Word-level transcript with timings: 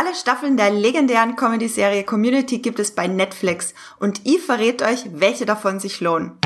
Alle 0.00 0.14
Staffeln 0.14 0.56
der 0.56 0.70
legendären 0.70 1.34
Comedy-Serie 1.34 2.04
Community 2.04 2.58
gibt 2.58 2.78
es 2.78 2.92
bei 2.94 3.08
Netflix 3.08 3.74
und 3.98 4.24
Eve 4.26 4.38
verrät 4.38 4.80
euch, 4.80 5.06
welche 5.12 5.44
davon 5.44 5.80
sich 5.80 6.00
lohnen. 6.00 6.38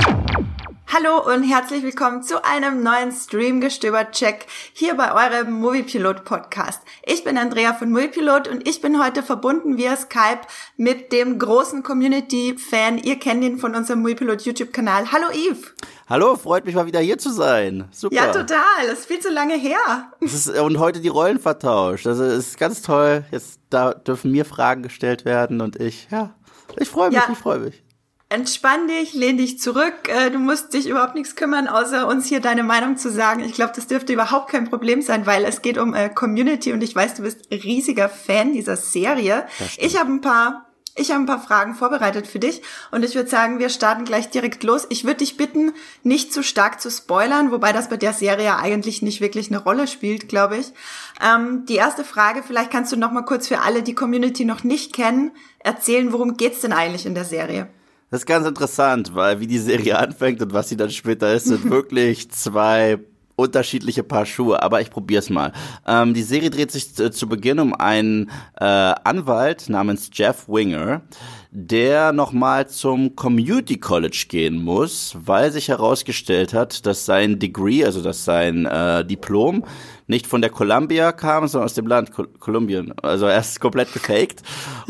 Hallo 0.95 1.27
und 1.27 1.43
herzlich 1.43 1.82
willkommen 1.82 2.22
zu 2.22 2.45
einem 2.45 2.82
neuen 2.82 3.12
Streamgestöber-Check 3.12 4.45
hier 4.75 4.95
bei 4.95 5.14
eurem 5.14 5.50
Moviepilot 5.53 6.22
Podcast. 6.27 6.82
Ich 7.07 7.25
bin 7.25 7.38
Andrea 7.38 7.72
von 7.72 7.91
Moviepilot 7.91 8.46
und 8.46 8.68
ich 8.68 8.82
bin 8.82 9.02
heute 9.02 9.23
verbunden 9.23 9.79
via 9.79 9.96
Skype 9.96 10.43
mit 10.77 11.11
dem 11.11 11.39
großen 11.39 11.82
Community-Fan. 11.82 12.98
Ihr 12.98 13.18
kennt 13.18 13.43
ihn 13.43 13.57
von 13.57 13.75
unserem 13.75 14.02
Moviepilot 14.02 14.43
YouTube-Kanal. 14.43 15.11
Hallo 15.11 15.29
Yves. 15.32 15.73
Hallo, 16.11 16.36
freut 16.36 16.66
mich 16.66 16.75
mal 16.75 16.84
wieder 16.84 17.00
hier 17.00 17.16
zu 17.16 17.30
sein. 17.30 17.88
Super. 17.90 18.14
Ja, 18.14 18.30
total. 18.30 18.86
Das 18.86 18.98
ist 18.98 19.06
viel 19.06 19.20
zu 19.20 19.30
lange 19.30 19.54
her. 19.54 20.12
Ist, 20.20 20.50
und 20.50 20.79
heute 20.79 21.00
die 21.00 21.09
Rollen 21.09 21.38
vertauscht. 21.38 22.06
Also 22.06 22.24
es 22.24 22.48
ist 22.48 22.59
ganz 22.59 22.82
toll. 22.82 23.24
Jetzt 23.30 23.61
da 23.70 23.95
dürfen 23.95 24.30
mir 24.30 24.45
Fragen 24.45 24.82
gestellt 24.82 25.25
werden 25.25 25.63
und 25.63 25.77
ich, 25.77 26.09
ja, 26.11 26.35
ich 26.77 26.90
freue 26.90 27.09
mich, 27.09 27.17
ja. 27.17 27.29
ich 27.32 27.39
freue 27.39 27.61
mich. 27.61 27.82
Entspann 28.32 28.89
dich, 28.89 29.13
lehn 29.13 29.36
dich 29.36 29.61
zurück. 29.61 30.09
Äh, 30.09 30.31
du 30.31 30.39
musst 30.39 30.73
dich 30.73 30.89
überhaupt 30.89 31.14
nichts 31.14 31.36
kümmern, 31.36 31.68
außer 31.68 32.09
uns 32.09 32.25
hier 32.25 32.41
deine 32.41 32.62
Meinung 32.62 32.97
zu 32.97 33.11
sagen. 33.11 33.45
Ich 33.45 33.53
glaube, 33.53 33.75
das 33.77 33.89
dürfte 33.89 34.14
überhaupt 34.14 34.50
kein 34.50 34.70
Problem 34.70 35.03
sein, 35.03 35.27
weil 35.27 35.45
es 35.45 35.61
geht 35.61 35.77
um 35.77 35.92
äh, 35.92 36.09
Community 36.09 36.73
und 36.73 36.83
ich 36.83 36.97
weiß, 36.97 37.12
du 37.12 37.25
bist 37.25 37.50
riesiger 37.50 38.09
Fan 38.09 38.55
dieser 38.55 38.77
Serie. 38.77 39.47
Ich 39.77 40.00
habe 40.00 40.11
ein 40.11 40.23
paar 40.23 40.67
ich 40.95 41.11
habe 41.11 41.23
ein 41.23 41.27
paar 41.27 41.42
Fragen 41.42 41.75
vorbereitet 41.75 42.27
für 42.27 42.39
dich 42.39 42.62
und 42.91 43.03
ich 43.03 43.14
würde 43.14 43.28
sagen, 43.28 43.59
wir 43.59 43.69
starten 43.69 44.06
gleich 44.06 44.31
direkt 44.31 44.62
los. 44.62 44.87
Ich 44.89 45.05
würde 45.05 45.19
dich 45.19 45.37
bitten, 45.37 45.73
nicht 46.03 46.33
zu 46.33 46.42
stark 46.42 46.81
zu 46.81 46.91
spoilern, 46.91 47.51
wobei 47.51 47.73
das 47.73 47.91
bei 47.91 47.97
der 47.98 48.14
Serie 48.14 48.56
eigentlich 48.56 49.03
nicht 49.03 49.20
wirklich 49.20 49.48
eine 49.48 49.62
Rolle 49.62 49.87
spielt, 49.87 50.28
glaube 50.28 50.56
ich. 50.56 50.73
Ähm, 51.23 51.67
die 51.67 51.77
erste 51.77 52.05
Frage, 52.05 52.42
vielleicht 52.42 52.70
kannst 52.70 52.92
du 52.92 52.97
noch 52.97 53.12
mal 53.12 53.27
kurz 53.27 53.48
für 53.48 53.61
alle, 53.61 53.83
die 53.83 53.95
Community 53.95 54.47
noch 54.47 54.64
nicht 54.64 54.95
kennen, 54.95 55.33
erzählen, 55.59 56.12
worum 56.12 56.39
geht's 56.39 56.61
denn 56.61 56.73
eigentlich 56.73 57.05
in 57.05 57.14
der 57.14 57.25
Serie? 57.25 57.69
Das 58.13 58.21
ist 58.21 58.27
ganz 58.27 58.47
interessant, 58.47 59.15
weil 59.15 59.41
wie 59.41 59.47
die 59.47 59.59
Serie 59.59 59.99
anfängt 59.99 60.43
und 60.43 60.53
was 60.53 60.69
sie 60.69 60.77
dann 60.77 60.91
später 60.91 61.33
ist, 61.33 61.47
sind 61.47 61.71
wirklich 61.71 62.31
zwei 62.31 62.99
unterschiedliche 63.37 64.03
Paar 64.03 64.27
Schuhe, 64.27 64.63
aber 64.63 64.83
ich 64.83 64.91
probier's 64.91 65.31
mal. 65.31 65.53
Ähm, 65.87 66.13
die 66.13 66.23
Serie 66.23 66.51
dreht 66.51 66.71
sich 66.71 66.95
zu, 66.95 67.27
Beginn 67.27 67.59
um 67.59 67.73
einen 67.73 68.31
äh, 68.61 68.65
Anwalt 68.65 69.71
namens 69.71 70.11
Jeff 70.13 70.47
Winger, 70.47 71.01
der 71.55 72.14
nochmal 72.14 72.67
zum 72.67 73.14
Community 73.14 73.78
College 73.78 74.25
gehen 74.27 74.64
muss, 74.64 75.14
weil 75.22 75.53
sich 75.53 75.69
herausgestellt 75.69 76.55
hat, 76.55 76.86
dass 76.86 77.05
sein 77.05 77.39
Degree, 77.39 77.84
also 77.84 78.00
dass 78.00 78.25
sein 78.25 78.64
äh, 78.64 79.05
Diplom 79.05 79.62
nicht 80.06 80.27
von 80.27 80.41
der 80.41 80.48
Columbia 80.48 81.12
kam, 81.12 81.47
sondern 81.47 81.67
aus 81.67 81.75
dem 81.75 81.86
Land 81.86 82.11
Kolumbien. 82.41 82.94
Also 83.03 83.27
er 83.27 83.39
ist 83.39 83.61
komplett 83.61 83.92
gefaked. 83.92 84.42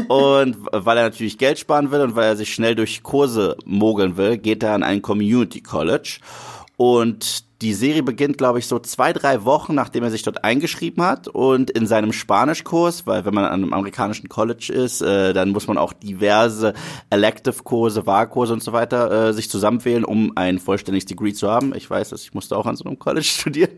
und 0.07 0.57
weil 0.71 0.99
er 0.99 1.05
natürlich 1.05 1.37
Geld 1.37 1.59
sparen 1.59 1.91
will 1.91 2.01
und 2.01 2.15
weil 2.15 2.29
er 2.29 2.37
sich 2.37 2.55
schnell 2.55 2.77
durch 2.77 3.03
Kurse 3.03 3.57
mogeln 3.65 4.17
will, 4.17 4.39
geht 4.39 4.63
er 4.63 4.75
an 4.75 4.85
ein 4.85 5.03
Community 5.03 5.63
College. 5.63 6.21
Und 6.77 7.45
die 7.63 7.75
Serie 7.75 8.03
beginnt, 8.03 8.39
glaube 8.39 8.59
ich, 8.59 8.67
so 8.67 8.81
zwei, 8.81 9.13
drei 9.13 9.45
Wochen, 9.45 9.75
nachdem 9.75 10.03
er 10.03 10.11
sich 10.11 10.23
dort 10.23 10.43
eingeschrieben 10.43 11.03
hat. 11.05 11.29
Und 11.29 11.71
in 11.71 11.87
seinem 11.87 12.13
Spanischkurs, 12.13 13.07
weil 13.07 13.25
wenn 13.25 13.35
man 13.35 13.45
an 13.45 13.53
einem 13.53 13.73
amerikanischen 13.73 14.29
College 14.29 14.73
ist, 14.73 15.01
äh, 15.01 15.33
dann 15.33 15.51
muss 15.51 15.69
man 15.69 15.79
auch 15.79 15.93
diverse 15.93 16.75
Elective-Kurse, 17.11 18.05
Wahlkurse 18.07 18.53
und 18.53 18.63
so 18.63 18.73
weiter 18.73 19.29
äh, 19.29 19.33
sich 19.33 19.49
zusammenwählen, 19.49 20.05
um 20.05 20.33
ein 20.35 20.59
vollständiges 20.59 21.07
Degree 21.07 21.33
zu 21.33 21.49
haben. 21.49 21.73
Ich 21.77 21.89
weiß 21.89 22.11
dass 22.11 22.23
ich 22.23 22.35
musste 22.35 22.57
auch 22.57 22.67
an 22.67 22.77
so 22.77 22.85
einem 22.85 22.99
College 22.99 23.25
studieren. 23.27 23.71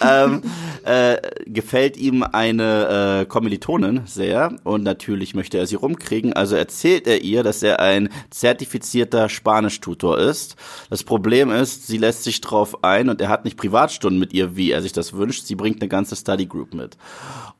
ähm, 0.00 0.42
äh, 0.84 1.18
gefällt 1.46 1.96
ihm 1.96 2.22
eine 2.22 3.20
äh, 3.20 3.26
Kommilitonin 3.26 4.02
sehr 4.06 4.56
und 4.64 4.82
natürlich 4.82 5.34
möchte 5.34 5.58
er 5.58 5.66
sie 5.66 5.76
rumkriegen. 5.76 6.32
Also 6.32 6.56
erzählt 6.56 7.06
er 7.06 7.22
ihr, 7.22 7.42
dass 7.42 7.62
er 7.62 7.80
ein 7.80 8.08
zertifizierter 8.30 9.28
Spanischtutor 9.28 10.18
ist. 10.18 10.56
Das 10.88 11.04
Problem 11.04 11.50
ist, 11.50 11.86
sie 11.86 11.98
lässt 11.98 12.24
sich 12.24 12.40
drauf 12.40 12.82
ein 12.82 13.10
und 13.10 13.20
er 13.20 13.25
hat 13.28 13.44
nicht 13.44 13.56
Privatstunden 13.56 14.18
mit 14.18 14.32
ihr, 14.32 14.56
wie 14.56 14.70
er 14.70 14.82
sich 14.82 14.92
das 14.92 15.12
wünscht. 15.12 15.44
Sie 15.46 15.54
bringt 15.54 15.80
eine 15.80 15.88
ganze 15.88 16.16
Study 16.16 16.46
Group 16.46 16.74
mit. 16.74 16.96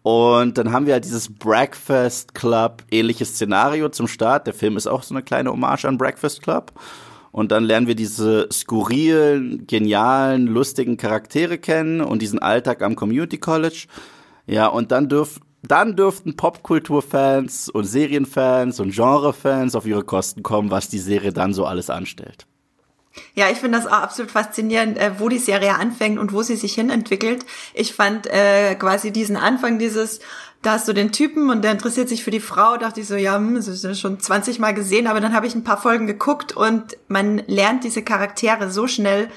Und 0.03 0.59
dann 0.59 0.73
haben 0.73 0.87
wir 0.87 0.95
halt 0.95 1.05
dieses 1.05 1.33
Breakfast 1.33 2.35
Club 2.35 2.85
ähnliches 2.91 3.31
Szenario 3.31 3.89
zum 3.89 4.09
Start. 4.09 4.47
Der 4.47 4.55
Film 4.55 4.77
ist 4.77 4.87
auch 4.87 5.03
so 5.03 5.15
eine 5.15 5.23
kleine 5.23 5.51
Hommage 5.51 5.85
an 5.85 5.99
Breakfast 5.99 6.43
Club. 6.43 6.73
Und 7.33 7.53
dann 7.53 7.65
lernen 7.65 7.87
wir 7.87 7.95
diese 7.95 8.49
skurrilen, 8.51 9.67
genialen, 9.67 10.47
lustigen 10.47 10.97
Charaktere 10.97 11.59
kennen 11.59 12.01
und 12.01 12.23
diesen 12.23 12.39
Alltag 12.39 12.83
am 12.83 12.97
Community 12.97 13.39
College. 13.39 13.87
Ja, 14.47 14.69
und 14.69 14.91
dann 14.91 15.09
dürfen 15.09 15.43
dann 15.63 15.97
dürften 15.97 16.37
Popkulturfans 16.37 17.69
und 17.69 17.85
Serienfans 17.85 18.79
und 18.79 18.95
Genrefans 18.95 19.75
auf 19.75 19.85
ihre 19.87 20.05
Kosten 20.05 20.43
kommen, 20.43 20.71
was 20.71 20.89
die 20.89 20.99
Serie 20.99 21.33
dann 21.33 21.53
so 21.53 21.65
alles 21.65 21.91
anstellt. 21.91 22.47
Ja, 23.35 23.51
ich 23.51 23.59
finde 23.59 23.79
das 23.79 23.87
auch 23.87 24.03
absolut 24.03 24.31
faszinierend, 24.31 24.99
äh, 24.99 25.19
wo 25.19 25.29
die 25.29 25.39
Serie 25.39 25.75
anfängt 25.75 26.19
und 26.19 26.33
wo 26.33 26.43
sie 26.43 26.57
sich 26.57 26.75
hin 26.75 26.91
entwickelt. 26.91 27.45
Ich 27.75 27.95
fand 27.95 28.27
äh, 28.27 28.75
quasi 28.75 29.11
diesen 29.13 29.37
Anfang 29.37 29.79
dieses, 29.79 30.21
da 30.63 30.73
hast 30.73 30.89
du 30.89 30.93
den 30.93 31.13
Typen 31.13 31.51
und 31.51 31.63
der 31.63 31.73
interessiert 31.73 32.09
sich 32.09 32.25
für 32.25 32.31
die 32.31 32.41
Frau, 32.41 32.77
dachte 32.77 33.01
ich 33.01 33.09
so, 33.09 33.17
ja, 33.17 33.37
hm, 33.37 33.55
das 33.55 33.69
ist 33.69 34.01
schon 34.01 34.21
20 34.21 34.59
Mal 34.59 34.75
gesehen, 34.75 35.07
aber 35.07 35.21
dann 35.21 35.35
habe 35.35 35.47
ich 35.47 35.55
ein 35.55 35.65
paar 35.65 35.81
Folgen 35.81 36.07
geguckt 36.07 36.57
und 36.57 36.97
man 37.09 37.43
lernt 37.47 37.85
diese 37.85 38.03
Charaktere 38.03 38.71
so 38.71 38.87
schnell 38.87 39.29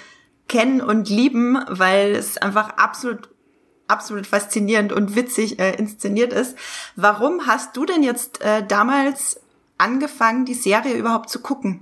kennen 0.48 0.82
und 0.82 1.10
lieben, 1.10 1.60
weil 1.68 2.16
es 2.16 2.38
einfach 2.38 2.70
absolut 2.78 3.30
absolut 3.88 4.28
faszinierend 4.28 4.94
und 4.94 5.16
witzig 5.16 5.60
äh, 5.60 5.76
inszeniert 5.76 6.32
ist. 6.32 6.56
Warum 6.96 7.48
hast 7.48 7.76
du 7.76 7.86
denn 7.86 8.04
jetzt 8.04 8.40
äh, 8.42 8.64
damals 8.66 9.42
angefangen, 9.80 10.46
die 10.46 10.54
Serie 10.54 10.94
überhaupt 10.94 11.30
zu 11.30 11.40
gucken? 11.40 11.82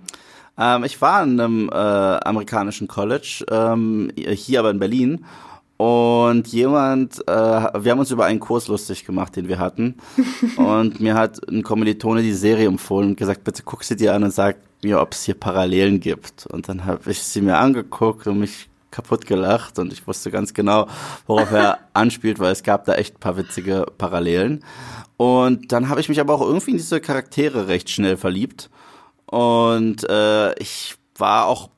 Ähm, 0.58 0.84
ich 0.84 1.02
war 1.02 1.24
in 1.24 1.40
einem 1.40 1.70
äh, 1.70 1.74
amerikanischen 1.74 2.88
College, 2.88 3.46
ähm, 3.50 4.12
hier 4.16 4.60
aber 4.60 4.72
in 4.72 4.80
Berlin. 4.80 5.26
Und 5.78 6.48
jemand, 6.48 7.20
äh, 7.28 7.32
wir 7.32 7.92
haben 7.92 8.00
uns 8.00 8.10
über 8.10 8.26
einen 8.26 8.40
Kurs 8.40 8.68
lustig 8.68 9.06
gemacht, 9.06 9.36
den 9.36 9.48
wir 9.48 9.60
hatten. 9.60 9.96
und 10.58 11.00
mir 11.00 11.14
hat 11.14 11.48
ein 11.48 11.62
Kommilitone 11.62 12.24
die 12.24 12.34
Serie 12.34 12.68
empfohlen 12.68 13.10
und 13.10 13.18
gesagt, 13.18 13.44
bitte 13.44 13.62
guck 13.64 13.84
sie 13.84 13.96
dir 13.96 14.16
an 14.16 14.24
und 14.24 14.32
sag 14.32 14.58
mir, 14.84 15.00
ob 15.00 15.14
es 15.14 15.24
hier 15.26 15.36
Parallelen 15.36 16.00
gibt. 16.00 16.48
Und 16.48 16.68
dann 16.68 16.86
habe 16.86 17.12
ich 17.12 17.22
sie 17.22 17.42
mir 17.42 17.58
angeguckt 17.58 18.26
und 18.26 18.40
mich 18.40 18.70
kaputt 18.90 19.28
gelacht 19.28 19.78
und 19.78 19.94
ich 19.94 20.08
wusste 20.08 20.32
ganz 20.32 20.56
genau, 20.56 20.88
worauf 21.28 21.52
er 21.52 21.78
anspielt, 21.94 22.40
weil 22.40 22.52
es 22.52 22.64
gab 22.64 22.86
da 22.86 22.96
echt 22.96 23.16
ein 23.16 23.20
paar 23.20 23.38
witzige 23.38 23.86
Parallelen. 24.00 24.64
Und 25.18 25.72
dann 25.72 25.90
habe 25.90 26.00
ich 26.00 26.10
mich 26.10 26.20
aber 26.20 26.34
auch 26.34 26.42
irgendwie 26.42 26.72
in 26.72 26.78
diese 26.78 27.00
Charaktere 27.02 27.68
recht 27.68 27.92
schnell 27.92 28.18
verliebt. 28.18 28.72
Und 29.30 30.10
äh, 30.10 30.54
ich 30.60 30.96
war 31.16 31.48
auch 31.48 31.70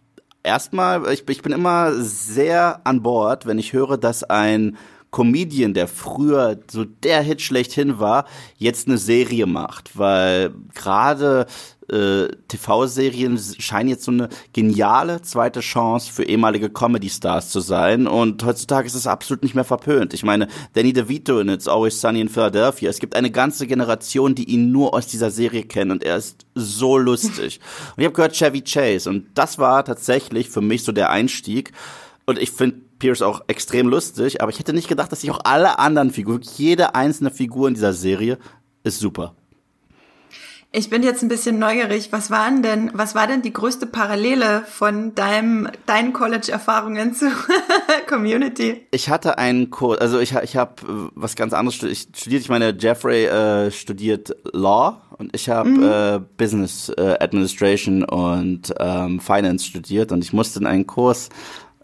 erstmal, 0.43 1.11
ich, 1.11 1.27
ich 1.27 1.41
bin 1.41 1.51
immer 1.51 1.93
sehr 1.93 2.81
an 2.85 3.01
Bord, 3.01 3.45
wenn 3.45 3.59
ich 3.59 3.73
höre, 3.73 3.97
dass 3.97 4.23
ein 4.23 4.77
Comedian, 5.11 5.73
der 5.73 5.87
früher 5.87 6.59
so 6.69 6.85
der 6.85 7.21
Hit 7.21 7.41
schlechthin 7.41 7.99
war, 7.99 8.25
jetzt 8.57 8.87
eine 8.87 8.97
Serie 8.97 9.47
macht, 9.47 9.97
weil 9.97 10.53
gerade 10.75 11.47
äh, 11.89 12.29
TV-Serien 12.47 13.39
scheinen 13.59 13.89
jetzt 13.89 14.03
so 14.03 14.11
eine 14.11 14.29
geniale 14.53 15.21
zweite 15.21 15.59
Chance 15.59 16.11
für 16.11 16.23
ehemalige 16.23 16.69
Comedy-Stars 16.69 17.49
zu 17.49 17.59
sein. 17.59 18.07
Und 18.07 18.43
heutzutage 18.43 18.87
ist 18.87 18.95
es 18.95 19.07
absolut 19.07 19.43
nicht 19.43 19.55
mehr 19.55 19.63
verpönt. 19.63 20.13
Ich 20.13 20.23
meine, 20.23 20.47
Danny 20.73 20.93
DeVito 20.93 21.39
in 21.39 21.49
It's 21.49 21.67
Always 21.67 21.99
Sunny 21.99 22.21
in 22.21 22.29
Philadelphia. 22.29 22.89
Es 22.89 22.99
gibt 22.99 23.15
eine 23.15 23.31
ganze 23.31 23.67
Generation, 23.67 24.35
die 24.35 24.49
ihn 24.49 24.71
nur 24.71 24.93
aus 24.93 25.07
dieser 25.07 25.31
Serie 25.31 25.63
kennen 25.63 25.91
und 25.91 26.03
er 26.03 26.17
ist 26.17 26.45
so 26.55 26.97
lustig. 26.97 27.59
und 27.95 28.01
ich 28.01 28.05
habe 28.05 28.15
gehört 28.15 28.33
Chevy 28.33 28.61
Chase 28.61 29.09
und 29.09 29.27
das 29.35 29.57
war 29.57 29.83
tatsächlich 29.85 30.49
für 30.49 30.61
mich 30.61 30.83
so 30.83 30.91
der 30.91 31.09
Einstieg. 31.09 31.71
Und 32.25 32.37
ich 32.37 32.51
finde 32.51 32.77
Pierce 32.99 33.21
auch 33.21 33.41
extrem 33.47 33.87
lustig, 33.87 34.41
aber 34.41 34.51
ich 34.51 34.59
hätte 34.59 34.73
nicht 34.73 34.87
gedacht, 34.87 35.11
dass 35.11 35.21
sich 35.21 35.31
auch 35.31 35.39
alle 35.45 35.79
anderen 35.79 36.11
Figuren, 36.11 36.41
jede 36.57 36.93
einzelne 36.93 37.31
Figur 37.31 37.67
in 37.67 37.73
dieser 37.73 37.93
Serie 37.93 38.37
ist 38.83 38.99
super. 38.99 39.35
Ich 40.71 40.91
bin 40.91 41.01
jetzt 41.01 41.23
ein 41.23 41.29
bisschen 41.29 41.57
neugierig. 41.57 42.11
Was 42.11 42.29
waren 42.29 42.61
denn, 42.61 42.91
was 42.93 43.15
war 43.15 43.25
denn 43.25 43.41
die 43.41 43.51
größte 43.51 43.87
Parallele 43.87 44.63
von 44.67 45.15
deinem, 45.15 45.67
deinen 45.87 46.13
College-Erfahrungen 46.13 47.15
zu 47.15 47.31
Community? 48.07 48.85
Ich 48.91 49.09
hatte 49.09 49.39
einen 49.39 49.71
Kurs, 49.71 49.97
also 49.97 50.19
ich, 50.19 50.35
ich 50.35 50.55
habe 50.57 51.09
was 51.15 51.35
ganz 51.35 51.53
anderes 51.53 51.75
studiert. 51.75 52.43
Ich 52.43 52.49
meine, 52.49 52.75
Jeffrey 52.77 53.25
äh, 53.25 53.71
studiert 53.71 54.35
Law 54.53 55.01
und 55.17 55.35
ich 55.35 55.49
habe 55.49 55.69
mhm. 55.69 55.83
äh, 55.83 56.19
Business 56.37 56.89
äh, 56.89 57.17
Administration 57.19 58.03
und 58.03 58.71
ähm, 58.79 59.19
Finance 59.19 59.65
studiert 59.65 60.11
und 60.11 60.23
ich 60.23 60.33
musste 60.33 60.59
in 60.59 60.67
einen 60.67 60.85
Kurs 60.85 61.29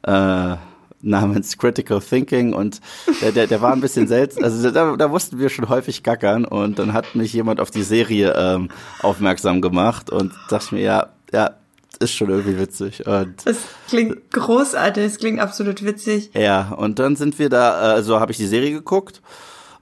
äh, 0.04 0.58
namens 1.06 1.58
Critical 1.58 2.02
Thinking 2.02 2.54
und 2.54 2.82
der, 3.22 3.32
der, 3.32 3.48
der 3.48 3.62
war 3.62 3.72
ein 3.72 3.82
bisschen 3.82 4.08
seltsam. 4.08 4.44
Also 4.44 4.72
da, 4.72 4.96
da 4.96 5.08
mussten 5.08 5.40
wir 5.40 5.50
schon 5.50 5.70
häufig 5.70 6.04
gackern 6.04 6.46
und 6.46 6.80
dann 6.80 6.94
hat 6.94 7.16
mich 7.16 7.32
jemand 7.34 7.60
auf 7.60 7.72
die 7.72 7.84
Serie 7.84 8.34
ähm, 8.38 8.70
aufmerksam 9.02 9.62
gemacht 9.62 10.10
und 10.10 10.34
dachte 10.50 10.76
mir, 10.76 10.82
ja, 10.82 11.08
ja, 11.32 11.52
ist 12.00 12.14
schon 12.14 12.30
irgendwie 12.30 12.58
witzig. 12.58 13.06
Und 13.08 13.36
das 13.46 13.58
klingt 13.88 14.32
großartig, 14.32 15.04
es 15.04 15.18
klingt 15.18 15.40
absolut 15.40 15.84
witzig. 15.84 16.32
Ja, 16.34 16.70
und 16.70 17.00
dann 17.00 17.16
sind 17.16 17.40
wir 17.40 17.50
da, 17.50 17.72
also 17.74 18.20
habe 18.20 18.32
ich 18.32 18.38
die 18.38 18.48
Serie 18.48 18.72
geguckt 18.72 19.22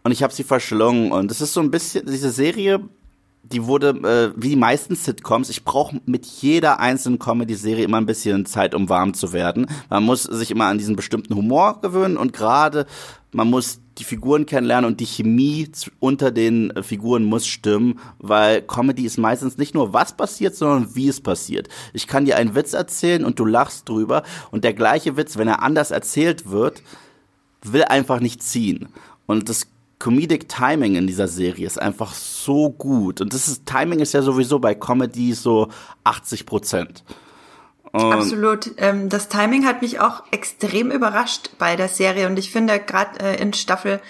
und 0.03 0.11
ich 0.11 0.23
habe 0.23 0.33
sie 0.33 0.43
verschlungen. 0.43 1.11
Und 1.11 1.31
es 1.31 1.41
ist 1.41 1.53
so 1.53 1.61
ein 1.61 1.71
bisschen, 1.71 2.05
diese 2.05 2.29
Serie, 2.29 2.81
die 3.44 3.66
wurde, 3.66 3.90
äh, 3.90 4.42
wie 4.42 4.50
die 4.50 4.56
meisten 4.56 4.95
Sitcoms, 4.95 5.50
ich 5.50 5.63
brauche 5.63 6.00
mit 6.06 6.25
jeder 6.25 6.80
einzelnen 6.80 7.19
Comedy-Serie 7.19 7.84
immer 7.84 7.98
ein 7.98 8.06
bisschen 8.06 8.45
Zeit, 8.45 8.74
um 8.74 8.90
warm 8.90 9.13
zu 9.13 9.34
werden. 9.34 9.68
Man 9.90 10.04
muss 10.04 10.24
sich 10.24 10.50
immer 10.50 10.66
an 10.66 10.78
diesen 10.78 10.95
bestimmten 10.95 11.36
Humor 11.36 11.81
gewöhnen 11.81 12.18
und 12.18 12.31
gerade 12.34 12.86
man 13.34 13.50
muss 13.50 13.80
die 13.98 14.04
Figuren 14.06 14.45
kennenlernen 14.45 14.90
und 14.90 15.00
die 15.00 15.06
Chemie 15.06 15.69
unter 16.00 16.31
den 16.31 16.72
äh, 16.72 16.84
Figuren 16.84 17.25
muss 17.25 17.45
stimmen, 17.45 18.00
weil 18.18 18.62
Comedy 18.62 19.06
ist 19.06 19.18
meistens 19.18 19.57
nicht 19.57 19.74
nur 19.74 19.94
was 19.94 20.16
passiert, 20.16 20.56
sondern 20.56 20.95
wie 20.95 21.10
es 21.10 21.19
passiert. 21.19 21.68
Ich 21.94 22.07
kann 22.07 22.25
dir 22.25 22.38
einen 22.38 22.56
Witz 22.56 22.74
erzählen 22.74 23.25
und 23.25 23.40
du 23.40 23.45
lachst 23.45 23.90
drüber 23.90 24.24
und 24.51 24.63
der 24.63 24.74
gleiche 24.74 25.18
Witz, 25.18 25.38
wenn 25.38 25.48
er 25.48 25.62
anders 25.62 25.92
erzählt 25.92 26.50
wird, 26.50 26.81
will 27.62 27.84
einfach 27.84 28.19
nicht 28.19 28.42
ziehen. 28.42 28.90
Und 29.25 29.50
das 29.50 29.68
Comedic 30.03 30.50
Timing 30.50 30.95
in 30.95 31.07
dieser 31.07 31.29
Serie 31.29 31.65
ist 31.65 31.81
einfach 31.81 32.13
so 32.13 32.69
gut. 32.69 33.21
Und 33.21 33.33
das 33.33 33.47
ist, 33.47 33.65
Timing 33.65 34.00
ist 34.01 34.13
ja 34.13 34.21
sowieso 34.21 34.59
bei 34.59 34.75
Comedy 34.75 35.31
so 35.31 35.69
80 36.03 36.45
Prozent. 36.45 37.05
Absolut. 37.94 38.71
Ähm, 38.77 39.07
das 39.07 39.29
Timing 39.29 39.65
hat 39.65 39.81
mich 39.81 40.01
auch 40.01 40.23
extrem 40.31 40.91
überrascht 40.91 41.51
bei 41.57 41.77
der 41.77 41.88
Serie 41.88 42.27
und 42.27 42.38
ich 42.38 42.51
finde 42.51 42.79
gerade 42.79 43.17
äh, 43.21 43.41
in 43.41 43.53
Staffel 43.53 44.01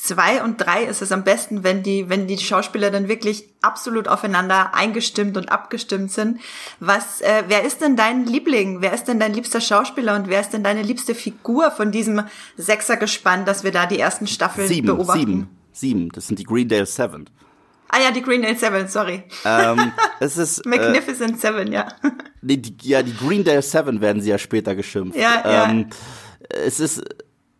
zwei 0.00 0.42
und 0.42 0.58
drei 0.58 0.84
ist 0.84 1.02
es 1.02 1.12
am 1.12 1.24
besten, 1.24 1.64
wenn 1.64 1.82
die, 1.82 2.08
wenn 2.08 2.26
die 2.26 2.38
Schauspieler 2.38 2.90
dann 2.90 3.08
wirklich 3.08 3.48
absolut 3.60 4.08
aufeinander 4.08 4.74
eingestimmt 4.74 5.36
und 5.36 5.50
abgestimmt 5.50 6.12
sind. 6.12 6.40
Was, 6.80 7.20
äh, 7.20 7.44
wer 7.48 7.64
ist 7.64 7.80
denn 7.80 7.96
dein 7.96 8.24
Liebling? 8.24 8.80
Wer 8.80 8.92
ist 8.92 9.04
denn 9.04 9.20
dein 9.20 9.34
liebster 9.34 9.60
Schauspieler 9.60 10.14
und 10.14 10.28
wer 10.28 10.40
ist 10.40 10.50
denn 10.50 10.62
deine 10.62 10.82
liebste 10.82 11.14
Figur 11.14 11.70
von 11.70 11.90
diesem 11.90 12.22
Sechsergespann, 12.56 13.44
dass 13.44 13.64
wir 13.64 13.72
da 13.72 13.86
die 13.86 13.98
ersten 13.98 14.26
Staffeln 14.26 14.68
sieben, 14.68 14.86
beobachten? 14.86 15.20
Sieben, 15.20 15.48
sieben. 15.72 16.08
Das 16.10 16.28
sind 16.28 16.38
die 16.38 16.44
Greendale 16.44 16.86
Seven. 16.86 17.28
Ah 17.88 18.00
ja, 18.00 18.10
die 18.10 18.22
Greendale 18.22 18.56
Seven, 18.56 18.86
sorry. 18.88 19.24
Ähm, 19.44 19.92
es 20.20 20.36
ist 20.36 20.64
Magnificent 20.64 21.34
äh, 21.34 21.38
Seven, 21.38 21.72
ja. 21.72 21.88
Nee, 22.42 22.58
die, 22.58 22.76
ja, 22.88 23.02
die 23.02 23.16
Greendale 23.16 23.62
Seven 23.62 24.00
werden 24.00 24.22
sie 24.22 24.30
ja 24.30 24.38
später 24.38 24.74
geschimpft. 24.74 25.18
Ja, 25.18 25.70
ähm, 25.70 25.86
ja. 25.90 25.96
Es 26.50 26.80
ist 26.80 27.02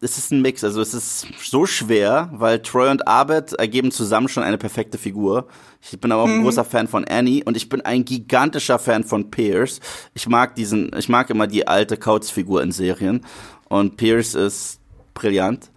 es 0.00 0.16
ist 0.16 0.30
ein 0.30 0.42
Mix. 0.42 0.62
Also 0.62 0.80
es 0.80 0.94
ist 0.94 1.26
so 1.42 1.66
schwer, 1.66 2.30
weil 2.32 2.60
Troy 2.60 2.90
und 2.90 3.08
Abed 3.08 3.54
ergeben 3.54 3.90
zusammen 3.90 4.28
schon 4.28 4.42
eine 4.42 4.58
perfekte 4.58 4.98
Figur. 4.98 5.48
Ich 5.82 5.98
bin 5.98 6.12
aber 6.12 6.22
auch 6.22 6.28
ein 6.28 6.38
mhm. 6.38 6.44
großer 6.44 6.64
Fan 6.64 6.88
von 6.88 7.04
Annie 7.04 7.42
und 7.44 7.56
ich 7.56 7.68
bin 7.68 7.80
ein 7.80 8.04
gigantischer 8.04 8.78
Fan 8.78 9.04
von 9.04 9.30
Pierce. 9.30 9.80
Ich 10.14 10.28
mag 10.28 10.54
diesen, 10.54 10.94
ich 10.96 11.08
mag 11.08 11.30
immer 11.30 11.46
die 11.46 11.66
alte 11.66 11.96
Couch-Figur 11.96 12.62
in 12.62 12.72
Serien 12.72 13.24
und 13.68 13.96
Pierce 13.96 14.34
ist 14.34 14.80
brillant. 15.14 15.70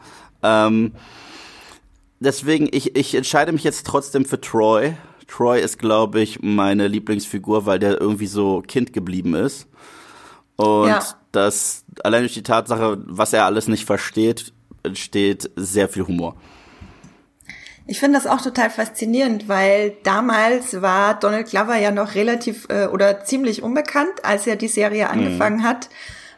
Ähm, 0.44 0.94
deswegen, 2.19 2.69
ich, 2.71 2.95
ich 2.95 3.15
entscheide 3.15 3.51
mich 3.51 3.63
jetzt 3.63 3.88
trotzdem 3.88 4.25
für 4.25 4.39
Troy. 4.39 4.95
Troy 5.27 5.62
ist, 5.62 5.79
glaube 5.79 6.21
ich, 6.21 6.41
meine 6.41 6.88
Lieblingsfigur, 6.88 7.65
weil 7.65 7.79
der 7.79 8.00
irgendwie 8.00 8.27
so 8.27 8.62
Kind 8.67 8.94
geblieben 8.94 9.33
ist. 9.33 9.67
Und 10.57 10.89
ja. 10.89 11.03
Das 11.31 11.83
allein 12.03 12.21
durch 12.21 12.33
die 12.33 12.43
Tatsache, 12.43 12.97
was 13.05 13.33
er 13.33 13.45
alles 13.45 13.67
nicht 13.67 13.85
versteht, 13.85 14.53
entsteht 14.83 15.49
sehr 15.55 15.89
viel 15.89 16.07
Humor. 16.07 16.35
Ich 17.87 17.99
finde 17.99 18.17
das 18.17 18.27
auch 18.27 18.41
total 18.41 18.69
faszinierend, 18.69 19.49
weil 19.49 19.97
damals 20.03 20.81
war 20.81 21.19
Donald 21.19 21.49
Glover 21.49 21.75
ja 21.75 21.91
noch 21.91 22.15
relativ 22.15 22.67
äh, 22.69 22.85
oder 22.85 23.25
ziemlich 23.25 23.63
unbekannt, 23.63 24.23
als 24.23 24.47
er 24.47 24.55
die 24.55 24.67
Serie 24.67 25.05
mhm. 25.05 25.11
angefangen 25.11 25.57
mhm. 25.57 25.63
hat. 25.63 25.89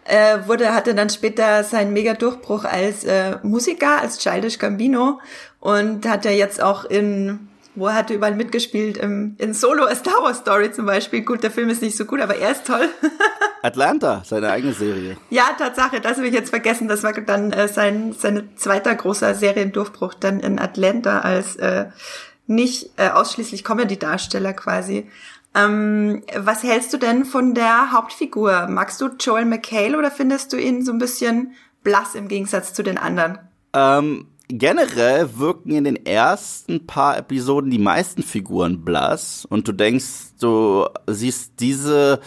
Äh, 0.05 0.47
wurde, 0.47 0.73
hatte 0.73 0.95
dann 0.95 1.09
später 1.09 1.63
seinen 1.63 1.93
Mega-Durchbruch 1.93 2.65
als 2.65 3.05
äh, 3.05 3.37
Musiker, 3.43 4.01
als 4.01 4.17
Childish 4.17 4.57
Gambino 4.57 5.19
und 5.59 6.05
hat 6.07 6.25
er 6.25 6.35
jetzt 6.35 6.61
auch 6.61 6.83
in 6.83 7.47
wo 7.75 7.87
er 7.87 7.95
hatte 7.95 8.13
überall 8.13 8.35
mitgespielt, 8.35 8.97
im, 8.97 9.35
in 9.39 9.53
Solo 9.53 9.85
A 9.85 9.95
Star 9.95 10.21
Wars 10.21 10.39
Story 10.39 10.71
zum 10.71 10.85
Beispiel. 10.85 11.21
Gut, 11.21 11.43
der 11.43 11.51
Film 11.51 11.69
ist 11.69 11.81
nicht 11.81 11.97
so 11.97 12.05
gut, 12.05 12.21
aber 12.21 12.35
er 12.35 12.51
ist 12.51 12.65
toll. 12.65 12.87
Atlanta, 13.63 14.21
seine 14.25 14.51
eigene 14.51 14.73
Serie. 14.73 15.17
Ja, 15.29 15.45
Tatsache, 15.57 16.01
das 16.01 16.17
habe 16.17 16.27
ich 16.27 16.33
jetzt 16.33 16.49
vergessen. 16.49 16.87
Das 16.87 17.03
war 17.03 17.13
dann 17.13 17.51
äh, 17.51 17.67
sein 17.67 18.13
sein 18.13 18.49
zweiter 18.55 18.93
großer 18.93 19.35
Seriendurchbruch 19.35 20.13
dann 20.13 20.39
in 20.39 20.59
Atlanta 20.59 21.19
als 21.19 21.55
äh, 21.55 21.85
nicht 22.45 22.91
äh, 22.97 23.09
ausschließlich 23.09 23.63
Comedy-Darsteller 23.63 24.53
quasi. 24.53 25.09
Ähm, 25.55 26.23
was 26.35 26.63
hältst 26.63 26.93
du 26.93 26.97
denn 26.97 27.25
von 27.25 27.53
der 27.53 27.91
Hauptfigur? 27.91 28.67
Magst 28.67 28.99
du 29.01 29.09
Joel 29.19 29.45
McHale 29.45 29.97
oder 29.97 30.11
findest 30.11 30.51
du 30.51 30.57
ihn 30.57 30.83
so 30.83 30.91
ein 30.91 30.99
bisschen 30.99 31.53
blass 31.83 32.15
im 32.15 32.27
Gegensatz 32.27 32.73
zu 32.73 32.83
den 32.83 32.97
anderen? 32.97 33.39
Ähm, 33.73 34.27
generell 34.47 35.37
wirken 35.37 35.71
in 35.71 35.83
den 35.85 36.05
ersten 36.05 36.85
paar 36.85 37.17
Episoden 37.17 37.71
die 37.71 37.79
meisten 37.79 38.23
Figuren 38.23 38.83
blass 38.83 39.45
und 39.45 39.67
du 39.67 39.71
denkst, 39.71 40.35
du 40.39 40.85
siehst 41.07 41.53
diese 41.59 42.19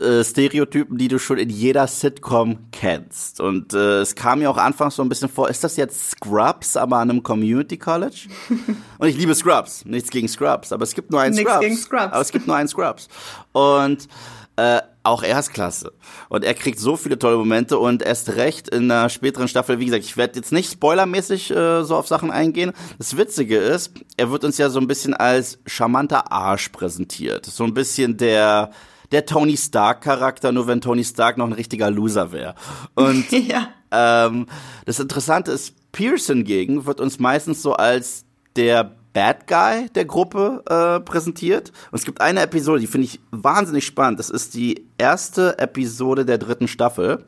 äh, 0.00 0.24
Stereotypen, 0.24 0.98
die 0.98 1.08
du 1.08 1.18
schon 1.18 1.38
in 1.38 1.48
jeder 1.48 1.86
Sitcom 1.86 2.58
kennst. 2.72 3.40
Und 3.40 3.72
äh, 3.72 4.00
es 4.00 4.14
kam 4.14 4.40
mir 4.40 4.50
auch 4.50 4.56
anfangs 4.56 4.96
so 4.96 5.02
ein 5.02 5.08
bisschen 5.08 5.28
vor, 5.28 5.48
ist 5.48 5.62
das 5.62 5.76
jetzt 5.76 6.10
Scrubs, 6.10 6.76
aber 6.76 6.98
an 6.98 7.10
einem 7.10 7.22
Community 7.22 7.78
College? 7.78 8.28
und 8.98 9.08
ich 9.08 9.16
liebe 9.16 9.34
Scrubs, 9.34 9.84
nichts 9.84 10.10
gegen 10.10 10.28
Scrubs, 10.28 10.72
aber 10.72 10.82
es 10.82 10.94
gibt 10.94 11.10
nur 11.10 11.20
einen 11.20 11.34
Nichts 11.34 11.50
Scrubs. 11.50 11.64
Gegen 11.64 11.76
Scrubs. 11.76 12.12
Aber 12.12 12.20
es 12.20 12.32
gibt 12.32 12.46
nur 12.46 12.56
einen 12.56 12.68
Scrubs. 12.68 13.08
Und 13.52 14.08
äh, 14.56 14.80
auch 15.02 15.22
er 15.22 15.38
ist 15.38 15.52
klasse. 15.52 15.92
Und 16.28 16.44
er 16.44 16.54
kriegt 16.54 16.78
so 16.78 16.96
viele 16.96 17.18
tolle 17.18 17.36
Momente 17.36 17.78
und 17.78 18.02
erst 18.02 18.36
recht 18.36 18.68
in 18.68 18.90
einer 18.90 19.08
späteren 19.08 19.48
Staffel, 19.48 19.78
wie 19.78 19.86
gesagt, 19.86 20.04
ich 20.04 20.16
werde 20.16 20.36
jetzt 20.36 20.52
nicht 20.52 20.72
spoilermäßig 20.72 21.50
äh, 21.50 21.84
so 21.84 21.96
auf 21.96 22.08
Sachen 22.08 22.30
eingehen. 22.30 22.72
Das 22.98 23.16
Witzige 23.16 23.58
ist, 23.58 23.92
er 24.16 24.30
wird 24.30 24.44
uns 24.44 24.58
ja 24.58 24.70
so 24.70 24.80
ein 24.80 24.86
bisschen 24.86 25.14
als 25.14 25.58
charmanter 25.66 26.30
Arsch 26.30 26.68
präsentiert. 26.68 27.46
So 27.46 27.64
ein 27.64 27.74
bisschen 27.74 28.16
der 28.16 28.70
der 29.10 29.26
Tony 29.26 29.58
Stark 29.58 30.00
Charakter, 30.00 30.52
nur 30.52 30.66
wenn 30.66 30.80
Tony 30.80 31.04
Stark 31.04 31.36
noch 31.36 31.46
ein 31.46 31.52
richtiger 31.52 31.90
Loser 31.90 32.32
wäre. 32.32 32.54
Und 32.94 33.30
ja. 33.48 33.68
ähm, 33.90 34.46
das 34.86 34.98
Interessante 34.98 35.52
ist, 35.52 35.74
Pearson 35.92 36.44
gegen 36.44 36.86
wird 36.86 36.98
uns 36.98 37.18
meistens 37.18 37.60
so 37.60 37.74
als 37.74 38.24
der 38.56 38.96
Bad 39.12 39.46
Guy 39.46 39.88
der 39.90 40.04
Gruppe 40.04 40.62
äh, 40.68 41.00
präsentiert. 41.00 41.72
Und 41.90 41.98
es 41.98 42.04
gibt 42.04 42.20
eine 42.20 42.40
Episode, 42.40 42.80
die 42.80 42.86
finde 42.86 43.06
ich 43.06 43.20
wahnsinnig 43.30 43.84
spannend. 43.86 44.18
Das 44.18 44.30
ist 44.30 44.54
die 44.54 44.86
erste 44.98 45.58
Episode 45.58 46.24
der 46.24 46.38
dritten 46.38 46.68
Staffel, 46.68 47.24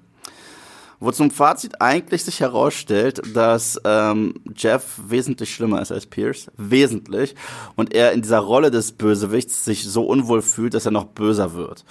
wo 1.05 1.13
zum 1.13 1.31
Fazit 1.31 1.81
eigentlich 1.81 2.25
sich 2.25 2.41
herausstellt, 2.41 3.21
dass 3.35 3.81
ähm, 3.85 4.35
Jeff 4.57 4.99
wesentlich 5.07 5.55
schlimmer 5.55 5.83
ist 5.83 5.93
als 5.93 6.07
Pierce. 6.07 6.51
Wesentlich. 6.57 7.35
Und 7.77 7.95
er 7.95 8.13
in 8.13 8.23
dieser 8.23 8.39
Rolle 8.39 8.71
des 8.71 8.93
Bösewichts 8.93 9.65
sich 9.65 9.85
so 9.85 10.07
unwohl 10.07 10.43
fühlt, 10.43 10.75
dass 10.75 10.87
er 10.87 10.93
noch 10.93 11.07
böser 11.07 11.55
wird. 11.55 11.85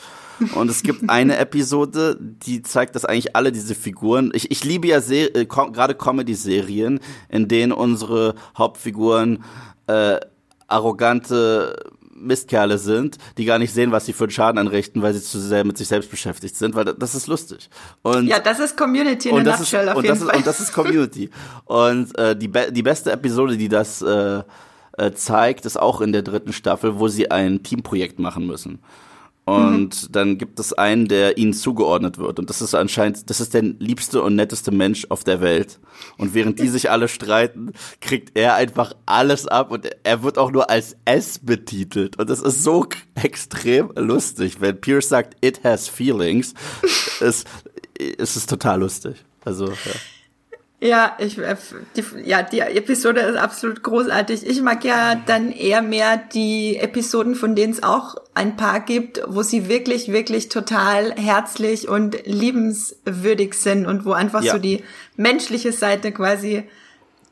Und 0.56 0.70
es 0.70 0.84
gibt 0.84 1.10
eine 1.10 1.38
Episode, 1.44 2.18
die 2.20 2.64
zeigt, 2.64 2.96
dass 2.96 3.06
eigentlich 3.06 3.36
alle 3.36 3.52
diese 3.52 3.76
Figuren, 3.76 4.32
ich, 4.34 4.52
ich 4.52 4.64
liebe 4.64 4.88
ja 4.88 5.00
äh, 5.10 5.46
gerade 5.46 5.96
Comedy-Serien, 5.96 7.00
in 7.30 7.48
denen 7.48 7.72
unsere 7.72 8.36
Hauptfiguren 8.58 9.44
äh, 9.88 10.20
arrogante 10.68 11.76
Mistkerle 12.24 12.78
sind, 12.78 13.18
die 13.38 13.46
gar 13.46 13.60
nicht 13.60 13.74
sehen, 13.74 13.92
was 13.92 14.06
sie 14.06 14.14
für 14.14 14.26
einen 14.26 14.32
Schaden 14.32 14.58
anrichten, 14.58 15.02
weil 15.02 15.14
sie 15.14 15.22
zu 15.22 15.40
sehr 15.40 15.64
mit 15.64 15.78
sich 15.78 15.88
selbst 15.88 16.10
beschäftigt 16.10 16.56
sind, 16.56 16.76
weil 16.76 16.86
das 16.86 17.16
ist 17.16 17.28
lustig. 17.28 17.70
Und 18.02 18.28
ja, 18.28 18.40
das 18.40 18.60
ist 18.60 18.78
Community 18.78 19.30
in 19.30 19.44
der 19.44 19.58
Nutshell 19.58 19.90
auf 19.90 19.98
und 19.98 20.04
jeden 20.04 20.16
das 20.16 20.24
Fall. 20.24 20.36
Ist, 20.36 20.38
und 20.38 20.48
das 20.48 20.60
ist 20.60 20.74
Community. 20.74 21.30
und 21.66 22.18
äh, 22.18 22.36
die, 22.36 22.48
be 22.48 22.72
die 22.72 22.84
beste 22.84 23.12
Episode, 23.12 23.58
die 23.58 23.70
das 23.70 24.02
äh, 24.02 24.44
äh, 24.98 25.12
zeigt, 25.12 25.66
ist 25.66 25.78
auch 25.78 26.02
in 26.02 26.12
der 26.12 26.22
dritten 26.22 26.54
Staffel, 26.54 27.00
wo 27.00 27.08
sie 27.08 27.32
ein 27.32 27.64
Teamprojekt 27.64 28.20
machen 28.20 28.46
müssen. 28.46 28.80
Und 29.46 30.04
mhm. 30.04 30.12
dann 30.12 30.38
gibt 30.38 30.60
es 30.60 30.72
einen, 30.72 31.08
der 31.08 31.38
ihnen 31.38 31.54
zugeordnet 31.54 32.18
wird. 32.18 32.40
Und 32.40 32.50
das 32.50 32.62
ist 32.62 32.74
anscheinend, 32.74 33.30
das 33.30 33.42
ist 33.42 33.54
der 33.54 33.62
liebste 33.62 34.22
und 34.22 34.36
netteste 34.36 34.72
Mensch 34.72 35.06
auf 35.10 35.26
der 35.26 35.42
Welt. 35.42 35.80
Und 36.18 36.34
während 36.34 36.60
die 36.60 36.70
sich 36.70 36.90
alle 36.90 37.10
streiten, 37.10 37.74
kriegt 38.00 38.38
er 38.38 38.56
einfach 38.56 38.94
alles 39.06 39.46
ab 39.48 39.72
und 39.72 39.90
er 40.04 40.24
wird 40.24 40.38
auch 40.38 40.52
nur 40.52 40.70
als 40.70 40.96
S 41.04 41.40
betitelt. 41.40 42.18
Und 42.18 42.30
das 42.30 42.42
ist 42.42 42.64
so 42.64 42.86
extrem 43.16 43.92
lustig. 43.96 44.62
Wenn 44.62 44.80
Pierce 44.80 45.10
sagt, 45.10 45.36
it 45.44 45.62
has 45.66 45.90
feelings, 45.90 46.54
ist, 47.20 47.46
ist 47.98 48.38
es 48.38 48.46
total 48.46 48.80
lustig. 48.80 49.26
Also, 49.44 49.68
ja. 49.68 49.76
Ja, 50.84 51.16
ich, 51.18 51.38
äh, 51.38 51.56
die, 51.96 52.04
ja, 52.26 52.44
die 52.44 52.60
Episode 52.60 53.22
ist 53.22 53.38
absolut 53.38 53.84
großartig. 53.84 54.46
Ich 54.46 54.62
mag 54.62 54.84
ja 54.84 55.16
dann 55.16 55.54
eher 55.54 55.82
mehr 55.82 56.18
die 56.18 56.76
Episoden, 56.76 57.36
von 57.36 57.56
denen 57.56 57.72
es 57.72 57.84
auch 57.84 58.16
ein 58.34 58.58
paar 58.58 58.82
gibt, 58.82 59.22
wo 59.26 59.44
sie 59.44 59.70
wirklich, 59.70 60.12
wirklich 60.12 60.50
total 60.50 61.14
herzlich 61.14 61.88
und 61.88 62.26
liebenswürdig 62.26 63.54
sind 63.54 63.86
und 63.86 64.04
wo 64.04 64.12
einfach 64.12 64.44
ja. 64.44 64.52
so 64.52 64.60
die 64.60 64.84
menschliche 65.16 65.72
Seite 65.72 66.12
quasi 66.12 66.64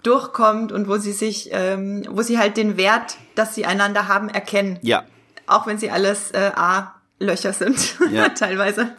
durchkommt 0.01 0.71
und 0.71 0.87
wo 0.87 0.95
sie 0.95 1.11
sich, 1.11 1.49
ähm, 1.51 2.05
wo 2.09 2.21
sie 2.21 2.39
halt 2.39 2.55
den 2.55 2.77
Wert, 2.77 3.17
dass 3.35 3.53
sie 3.53 3.65
einander 3.65 4.07
haben, 4.07 4.29
erkennen. 4.29 4.79
Ja. 4.81 5.03
Auch 5.45 5.67
wenn 5.67 5.77
sie 5.77 5.91
alles 5.91 6.31
äh, 6.31 6.51
A-Löcher 6.55 7.51
sind, 7.51 7.97
ja. 8.11 8.29
teilweise. 8.29 8.93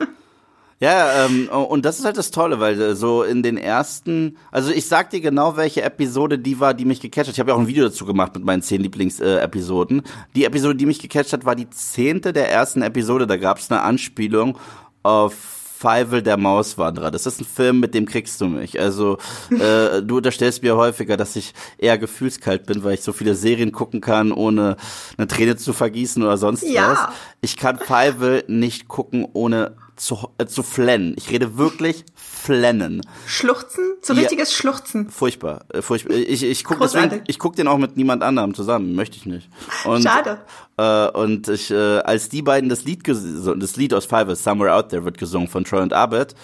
Ja, 0.82 1.26
ähm, 1.26 1.48
und 1.48 1.84
das 1.84 2.00
ist 2.00 2.04
halt 2.04 2.16
das 2.16 2.32
Tolle, 2.32 2.58
weil 2.58 2.80
äh, 2.80 2.96
so 2.96 3.22
in 3.22 3.44
den 3.44 3.56
ersten, 3.56 4.36
also 4.50 4.72
ich 4.72 4.86
sag 4.86 5.10
dir 5.10 5.20
genau, 5.20 5.56
welche 5.56 5.82
Episode 5.82 6.40
die 6.40 6.58
war, 6.58 6.74
die 6.74 6.84
mich 6.84 6.98
gecatcht 6.98 7.28
hat. 7.28 7.34
Ich 7.34 7.38
habe 7.38 7.50
ja 7.50 7.54
auch 7.54 7.60
ein 7.60 7.68
Video 7.68 7.84
dazu 7.84 8.04
gemacht 8.04 8.34
mit 8.34 8.44
meinen 8.44 8.62
zehn 8.62 8.80
Lieblingsepisoden. 8.80 10.00
Äh, 10.00 10.02
die 10.34 10.44
Episode, 10.44 10.74
die 10.74 10.86
mich 10.86 10.98
gecatcht 10.98 11.32
hat, 11.34 11.44
war 11.44 11.54
die 11.54 11.70
zehnte 11.70 12.32
der 12.32 12.50
ersten 12.50 12.82
Episode. 12.82 13.28
Da 13.28 13.36
gab 13.36 13.58
es 13.58 13.70
eine 13.70 13.82
Anspielung 13.82 14.58
auf 15.04 15.34
Feivel 15.34 16.20
der 16.20 16.36
Mauswanderer. 16.36 17.12
Das 17.12 17.26
ist 17.26 17.40
ein 17.40 17.44
Film, 17.44 17.78
mit 17.78 17.94
dem 17.94 18.04
kriegst 18.04 18.40
du 18.40 18.46
mich. 18.46 18.80
Also 18.80 19.18
äh, 19.50 20.02
du 20.02 20.16
unterstellst 20.16 20.64
mir 20.64 20.76
häufiger, 20.76 21.16
dass 21.16 21.36
ich 21.36 21.54
eher 21.78 21.96
gefühlskalt 21.96 22.66
bin, 22.66 22.82
weil 22.82 22.94
ich 22.94 23.02
so 23.02 23.12
viele 23.12 23.36
Serien 23.36 23.70
gucken 23.70 24.00
kann, 24.00 24.32
ohne 24.32 24.76
eine 25.16 25.28
Träne 25.28 25.56
zu 25.56 25.72
vergießen 25.72 26.24
oder 26.24 26.38
sonst 26.38 26.64
ja. 26.64 26.90
was. 26.90 27.14
Ich 27.40 27.56
kann 27.56 27.78
Feivel 27.78 28.42
nicht 28.48 28.88
gucken, 28.88 29.28
ohne 29.32 29.76
zu, 29.96 30.30
äh, 30.38 30.46
zu 30.46 30.62
flennen. 30.62 31.14
Ich 31.16 31.30
rede 31.30 31.56
wirklich 31.56 32.04
flennen. 32.14 33.02
Schluchzen? 33.26 33.94
So 34.02 34.14
richtiges 34.14 34.50
ja, 34.50 34.56
Schluchzen. 34.56 35.10
Furchtbar. 35.10 35.64
Äh, 35.72 35.82
furchtbar. 35.82 36.14
Ich, 36.14 36.42
ich 36.42 36.64
gucke 36.64 36.80
deswegen, 36.80 37.22
ich 37.26 37.38
guck 37.38 37.56
den 37.56 37.68
auch 37.68 37.78
mit 37.78 37.96
niemand 37.96 38.22
anderem 38.22 38.54
zusammen. 38.54 38.94
Möchte 38.94 39.16
ich 39.16 39.26
nicht. 39.26 39.48
Und, 39.84 40.02
Schade. 40.02 40.40
Äh, 40.76 41.08
und 41.08 41.48
ich, 41.48 41.70
äh, 41.70 41.98
als 41.98 42.28
die 42.28 42.42
beiden 42.42 42.68
das 42.68 42.84
Lied, 42.84 43.06
das 43.06 43.76
Lied 43.76 43.94
aus 43.94 44.06
Five, 44.06 44.34
Somewhere 44.36 44.74
Out 44.74 44.88
There, 44.88 45.04
wird 45.04 45.18
gesungen 45.18 45.48
von 45.48 45.64
Troy 45.64 45.82
und 45.82 45.92
Abed, 45.92 46.34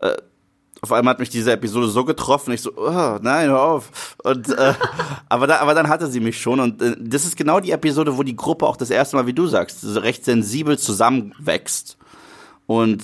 äh, 0.00 0.16
auf 0.80 0.92
einmal 0.92 1.12
hat 1.12 1.18
mich 1.18 1.30
diese 1.30 1.52
Episode 1.52 1.88
so 1.88 2.04
getroffen, 2.04 2.52
ich 2.52 2.62
so, 2.62 2.72
oh, 2.76 3.18
nein, 3.20 3.48
hör 3.48 3.62
auf. 3.62 4.16
Und, 4.22 4.48
äh, 4.48 4.74
aber, 5.28 5.46
da, 5.48 5.58
aber 5.58 5.74
dann 5.74 5.88
hatte 5.88 6.06
sie 6.06 6.20
mich 6.20 6.40
schon. 6.40 6.60
Und 6.60 6.80
äh, 6.80 6.96
das 6.98 7.24
ist 7.24 7.36
genau 7.36 7.60
die 7.60 7.72
Episode, 7.72 8.16
wo 8.16 8.22
die 8.22 8.36
Gruppe 8.36 8.66
auch 8.66 8.76
das 8.76 8.90
erste 8.90 9.16
Mal, 9.16 9.26
wie 9.26 9.32
du 9.32 9.46
sagst, 9.46 9.80
so 9.80 9.98
recht 9.98 10.24
sensibel 10.24 10.78
zusammenwächst 10.78 11.97
und 12.68 13.02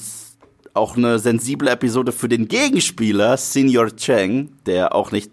auch 0.75 0.97
eine 0.97 1.19
sensible 1.19 1.71
Episode 1.71 2.13
für 2.13 2.29
den 2.29 2.49
Gegenspieler, 2.49 3.37
Senior 3.39 3.97
Cheng, 3.97 4.53
der 4.67 4.95
auch 4.95 5.11
nicht 5.11 5.33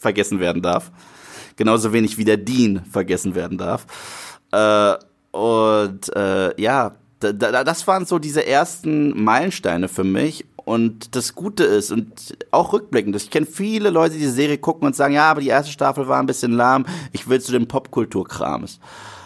vergessen 0.00 0.40
werden 0.40 0.62
darf. 0.62 0.90
Genauso 1.56 1.92
wenig 1.92 2.16
wie 2.16 2.24
der 2.24 2.38
Dean 2.38 2.82
vergessen 2.90 3.34
werden 3.34 3.58
darf. 3.58 3.86
Äh, 4.52 4.94
und 5.36 6.16
äh, 6.16 6.60
ja, 6.60 6.92
da, 7.20 7.32
da, 7.32 7.62
das 7.62 7.86
waren 7.86 8.06
so 8.06 8.18
diese 8.18 8.46
ersten 8.46 9.22
Meilensteine 9.22 9.88
für 9.88 10.04
mich. 10.04 10.46
Und 10.64 11.14
das 11.14 11.34
Gute 11.34 11.64
ist, 11.64 11.92
und 11.92 12.38
auch 12.52 12.72
rückblickend, 12.72 13.14
ich 13.16 13.30
kenne 13.30 13.46
viele 13.46 13.90
Leute, 13.90 14.14
die 14.14 14.20
die 14.20 14.28
Serie 14.28 14.58
gucken 14.58 14.86
und 14.86 14.96
sagen, 14.96 15.12
ja, 15.12 15.30
aber 15.30 15.42
die 15.42 15.48
erste 15.48 15.72
Staffel 15.72 16.08
war 16.08 16.20
ein 16.20 16.26
bisschen 16.26 16.52
lahm, 16.52 16.86
ich 17.12 17.28
will 17.28 17.40
zu 17.40 17.52
dem 17.52 17.68
Popkulturkrams. 17.68 18.80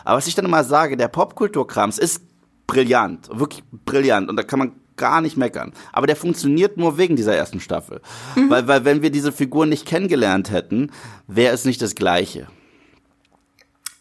Aber 0.05 0.17
was 0.17 0.27
ich 0.27 0.35
dann 0.35 0.47
immer 0.47 0.65
sage, 0.65 0.97
der 0.97 1.09
Popkulturkrams 1.09 1.99
ist 1.99 2.23
brillant, 2.67 3.29
wirklich 3.33 3.63
brillant. 3.85 4.29
Und 4.29 4.37
da 4.37 4.43
kann 4.43 4.59
man 4.59 4.73
gar 4.97 5.21
nicht 5.21 5.37
meckern. 5.37 5.73
Aber 5.93 6.07
der 6.07 6.17
funktioniert 6.17 6.77
nur 6.77 6.99
wegen 6.99 7.17
dieser 7.17 7.35
ersten 7.35 7.61
Staffel. 7.61 8.01
Mhm. 8.35 8.51
Weil, 8.51 8.69
weil 8.69 8.85
wenn 8.85 9.03
wir 9.03 9.11
diese 9.11 9.33
Figur 9.33 9.67
nicht 9.67 9.87
kennengelernt 9.87 10.51
hätten, 10.51 10.91
wäre 11.27 11.55
es 11.55 11.65
nicht 11.65 11.83
das 11.83 11.95
Gleiche. 11.95 12.49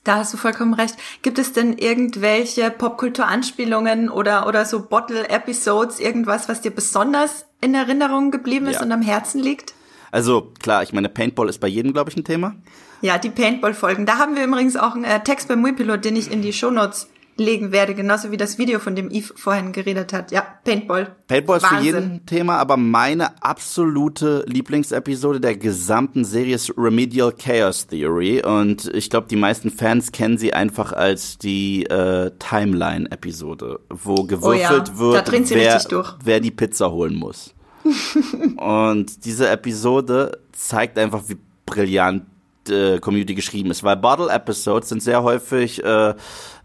Da 0.05 0.17
hast 0.17 0.34
du 0.34 0.38
vollkommen 0.38 0.75
recht. 0.75 0.95
Gibt 1.24 1.39
es 1.39 1.51
denn 1.51 1.79
irgendwelche 1.79 2.69
Popkultur-Anspielungen 2.69 4.10
oder, 4.10 4.48
oder 4.48 4.63
so 4.63 4.86
Bottle-Episodes, 4.86 6.00
irgendwas, 6.00 6.48
was 6.48 6.62
dir 6.62 6.69
besonders 6.69 7.45
in 7.60 7.74
Erinnerung 7.74 8.29
geblieben 8.29 8.67
ist 8.67 8.75
ja. 8.75 8.84
und 8.84 8.91
am 8.91 9.01
Herzen 9.01 9.41
liegt? 9.41 9.74
Also 10.12 10.53
klar, 10.62 10.84
ich 10.84 10.93
meine, 10.93 11.10
Paintball 11.10 11.50
ist 11.50 11.60
bei 11.60 11.67
jedem, 11.67 11.91
glaube 11.91 12.12
ich, 12.12 12.17
ein 12.17 12.24
Thema. 12.24 12.55
Ja, 13.01 13.17
die 13.17 13.31
Paintball-Folgen. 13.31 14.05
Da 14.05 14.19
haben 14.19 14.36
wir 14.36 14.45
übrigens 14.45 14.77
auch 14.77 14.93
einen 14.93 15.05
äh, 15.05 15.24
Text 15.24 15.48
beim 15.48 15.62
Muipilot, 15.62 16.05
den 16.05 16.15
ich 16.15 16.31
in 16.31 16.43
die 16.43 16.53
Shownotes 16.53 17.10
legen 17.38 17.72
werde, 17.72 17.96
genauso 17.96 18.32
wie 18.32 18.38
das 18.38 18.58
Video, 18.58 18.80
von 18.80 18.96
dem 18.96 19.10
Yves 19.10 19.34
vorhin 19.36 19.72
geredet 19.72 20.13
hat. 20.13 20.32
Ja, 20.32 20.46
Paintball. 20.63 21.15
Paintball 21.27 21.58
ist 21.58 21.63
Wahnsinn. 21.63 21.80
für 21.80 21.86
jeden 21.86 22.25
Thema, 22.25 22.58
aber 22.58 22.77
meine 22.77 23.42
absolute 23.44 24.46
Lieblingsepisode 24.48 25.39
der 25.39 25.58
gesamten 25.58 26.24
Serie 26.24 26.56
ist 26.56 26.74
Remedial 26.77 27.34
Chaos 27.34 27.88
Theory 27.88 28.42
und 28.44 28.86
ich 28.94 29.10
glaube, 29.10 29.27
die 29.27 29.36
meisten 29.36 29.70
Fans 29.70 30.12
kennen 30.12 30.38
sie 30.38 30.54
einfach 30.54 30.94
als 30.94 31.38
die 31.38 31.86
äh, 31.86 32.32
Timeline-Episode, 32.39 33.80
wo 33.89 34.24
gewürfelt 34.24 34.44
oh 34.51 34.54
ja, 34.54 35.00
wird, 35.00 35.32
wer, 35.50 35.82
wer 36.24 36.39
die 36.39 36.51
Pizza 36.51 36.92
holen 36.92 37.15
muss. 37.15 37.54
und 38.58 39.25
diese 39.25 39.50
Episode 39.50 40.39
zeigt 40.51 40.98
einfach, 40.98 41.24
wie 41.27 41.38
brillant 41.65 42.24
äh, 42.69 43.00
Community 43.00 43.36
geschrieben 43.36 43.72
ist, 43.72 43.84
weil 43.84 43.98
Bottle 43.98 44.29
Episodes 44.29 44.89
sind 44.89 45.01
sehr 45.01 45.24
häufig, 45.24 45.84
äh, 45.84 46.13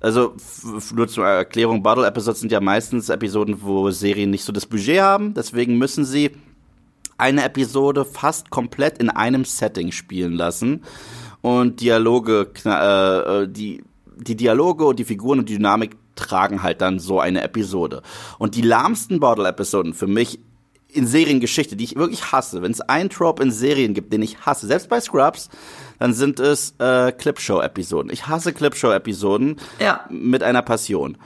also 0.00 0.34
nur 0.94 1.08
zur 1.08 1.26
Erklärung, 1.26 1.82
Bottle 1.82 2.06
Episodes 2.06 2.40
sind 2.40 2.52
ja 2.52 2.60
meistens 2.60 3.08
Episoden, 3.08 3.62
wo 3.62 3.90
Serien 3.90 4.30
nicht 4.30 4.44
so 4.44 4.52
das 4.52 4.66
Budget 4.66 5.00
haben, 5.00 5.34
deswegen 5.34 5.78
müssen 5.78 6.04
sie 6.04 6.30
eine 7.18 7.44
Episode 7.44 8.04
fast 8.04 8.50
komplett 8.50 8.98
in 8.98 9.10
einem 9.10 9.44
Setting 9.44 9.92
spielen 9.92 10.32
lassen. 10.32 10.84
Und 11.42 11.80
Dialoge, 11.80 12.50
äh, 12.64 13.48
die 13.48 13.82
die 14.20 14.36
Dialoge 14.36 14.84
und 14.84 14.98
die 14.98 15.04
Figuren 15.04 15.38
und 15.40 15.48
die 15.48 15.56
Dynamik 15.56 15.96
tragen 16.14 16.62
halt 16.62 16.80
dann 16.80 16.98
so 16.98 17.20
eine 17.20 17.42
Episode. 17.42 18.02
Und 18.38 18.54
die 18.54 18.62
lahmsten 18.62 19.20
Bottle-Episoden 19.20 19.94
für 19.94 20.06
mich 20.06 20.40
in 20.92 21.06
Seriengeschichte, 21.06 21.76
die 21.76 21.84
ich 21.84 21.96
wirklich 21.96 22.32
hasse, 22.32 22.62
wenn 22.62 22.72
es 22.72 22.80
einen 22.80 23.10
Trope 23.10 23.42
in 23.42 23.50
Serien 23.50 23.94
gibt, 23.94 24.12
den 24.12 24.22
ich 24.22 24.44
hasse, 24.44 24.66
selbst 24.66 24.88
bei 24.88 25.00
Scrubs, 25.00 25.48
dann 25.98 26.12
sind 26.14 26.40
es 26.40 26.74
äh, 26.78 27.12
Clipshow-Episoden. 27.12 28.10
Ich 28.10 28.26
hasse 28.26 28.52
Clipshow-Episoden 28.52 29.56
ja. 29.78 30.04
mit 30.10 30.42
einer 30.42 30.62
Passion 30.62 31.16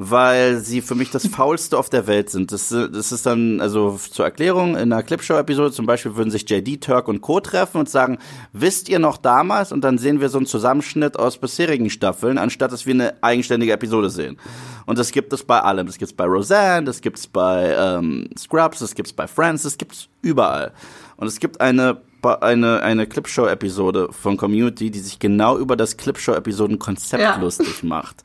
weil 0.00 0.58
sie 0.58 0.80
für 0.80 0.94
mich 0.94 1.10
das 1.10 1.26
faulste 1.26 1.76
auf 1.76 1.90
der 1.90 2.06
Welt 2.06 2.30
sind. 2.30 2.52
Das, 2.52 2.68
das 2.68 3.10
ist 3.10 3.26
dann, 3.26 3.60
also 3.60 3.98
zur 3.98 4.24
Erklärung, 4.24 4.76
in 4.76 4.92
einer 4.92 5.02
Clipshow-Episode 5.02 5.72
zum 5.72 5.86
Beispiel 5.86 6.14
würden 6.14 6.30
sich 6.30 6.48
JD, 6.48 6.80
Turk 6.80 7.08
und 7.08 7.20
Co. 7.20 7.40
treffen 7.40 7.78
und 7.78 7.90
sagen, 7.90 8.18
wisst 8.52 8.88
ihr 8.88 9.00
noch 9.00 9.16
damals? 9.16 9.72
Und 9.72 9.82
dann 9.82 9.98
sehen 9.98 10.20
wir 10.20 10.28
so 10.28 10.38
einen 10.38 10.46
Zusammenschnitt 10.46 11.18
aus 11.18 11.38
bisherigen 11.38 11.90
Staffeln, 11.90 12.38
anstatt 12.38 12.70
dass 12.70 12.86
wir 12.86 12.94
eine 12.94 13.14
eigenständige 13.24 13.72
Episode 13.72 14.08
sehen. 14.08 14.38
Und 14.86 14.98
das 14.98 15.10
gibt 15.10 15.32
es 15.32 15.42
bei 15.42 15.60
allem. 15.60 15.86
Das 15.86 15.98
gibt 15.98 16.12
es 16.12 16.16
bei 16.16 16.26
Roseanne, 16.26 16.86
das 16.86 17.00
gibt 17.00 17.18
es 17.18 17.26
bei 17.26 17.74
ähm, 17.76 18.30
Scrubs, 18.38 18.78
das 18.78 18.94
gibt 18.94 19.08
es 19.08 19.12
bei 19.12 19.26
Friends, 19.26 19.64
das 19.64 19.76
gibt 19.78 19.94
es 19.94 20.08
überall. 20.22 20.72
Und 21.16 21.26
es 21.26 21.40
gibt 21.40 21.60
eine 21.60 22.00
eine, 22.28 22.82
eine 22.82 23.06
Clipshow-Episode 23.06 24.08
von 24.10 24.36
Community, 24.36 24.90
die 24.90 25.00
sich 25.00 25.18
genau 25.18 25.58
über 25.58 25.76
das 25.76 25.96
Clipshow-Episoden-Konzept 25.96 27.22
ja. 27.22 27.36
lustig 27.36 27.82
macht. 27.82 28.16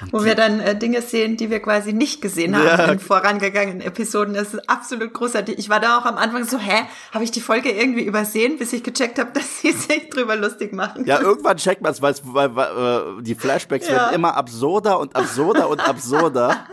Und 0.00 0.12
Wo 0.12 0.24
wir 0.24 0.34
dann 0.34 0.60
äh, 0.60 0.76
Dinge 0.76 1.02
sehen, 1.02 1.36
die 1.36 1.50
wir 1.50 1.60
quasi 1.60 1.92
nicht 1.92 2.20
gesehen 2.20 2.56
haben 2.56 2.66
ja. 2.66 2.92
in 2.92 2.98
vorangegangenen 2.98 3.80
Episoden. 3.80 4.34
Das 4.34 4.54
ist 4.54 4.68
absolut 4.68 5.12
großartig. 5.12 5.58
Ich 5.58 5.68
war 5.68 5.80
da 5.80 5.98
auch 5.98 6.04
am 6.04 6.16
Anfang 6.16 6.44
so, 6.44 6.58
hä, 6.58 6.82
habe 7.12 7.24
ich 7.24 7.30
die 7.30 7.40
Folge 7.40 7.70
irgendwie 7.70 8.04
übersehen, 8.04 8.58
bis 8.58 8.72
ich 8.72 8.82
gecheckt 8.82 9.18
habe, 9.18 9.30
dass 9.34 9.60
sie 9.60 9.72
sich 9.72 10.10
drüber 10.10 10.36
lustig 10.36 10.72
machen. 10.72 11.04
Ja, 11.04 11.20
irgendwann 11.20 11.56
checkt 11.56 11.82
man 11.82 11.92
es, 11.92 12.02
weil, 12.02 12.14
weil, 12.24 12.56
weil 12.56 13.18
äh, 13.18 13.22
die 13.22 13.34
Flashbacks 13.34 13.88
ja. 13.88 13.94
werden 13.94 14.14
immer 14.14 14.36
absurder 14.36 14.98
und 14.98 15.14
absurder 15.16 15.68
und 15.68 15.80
absurder. 15.80 16.66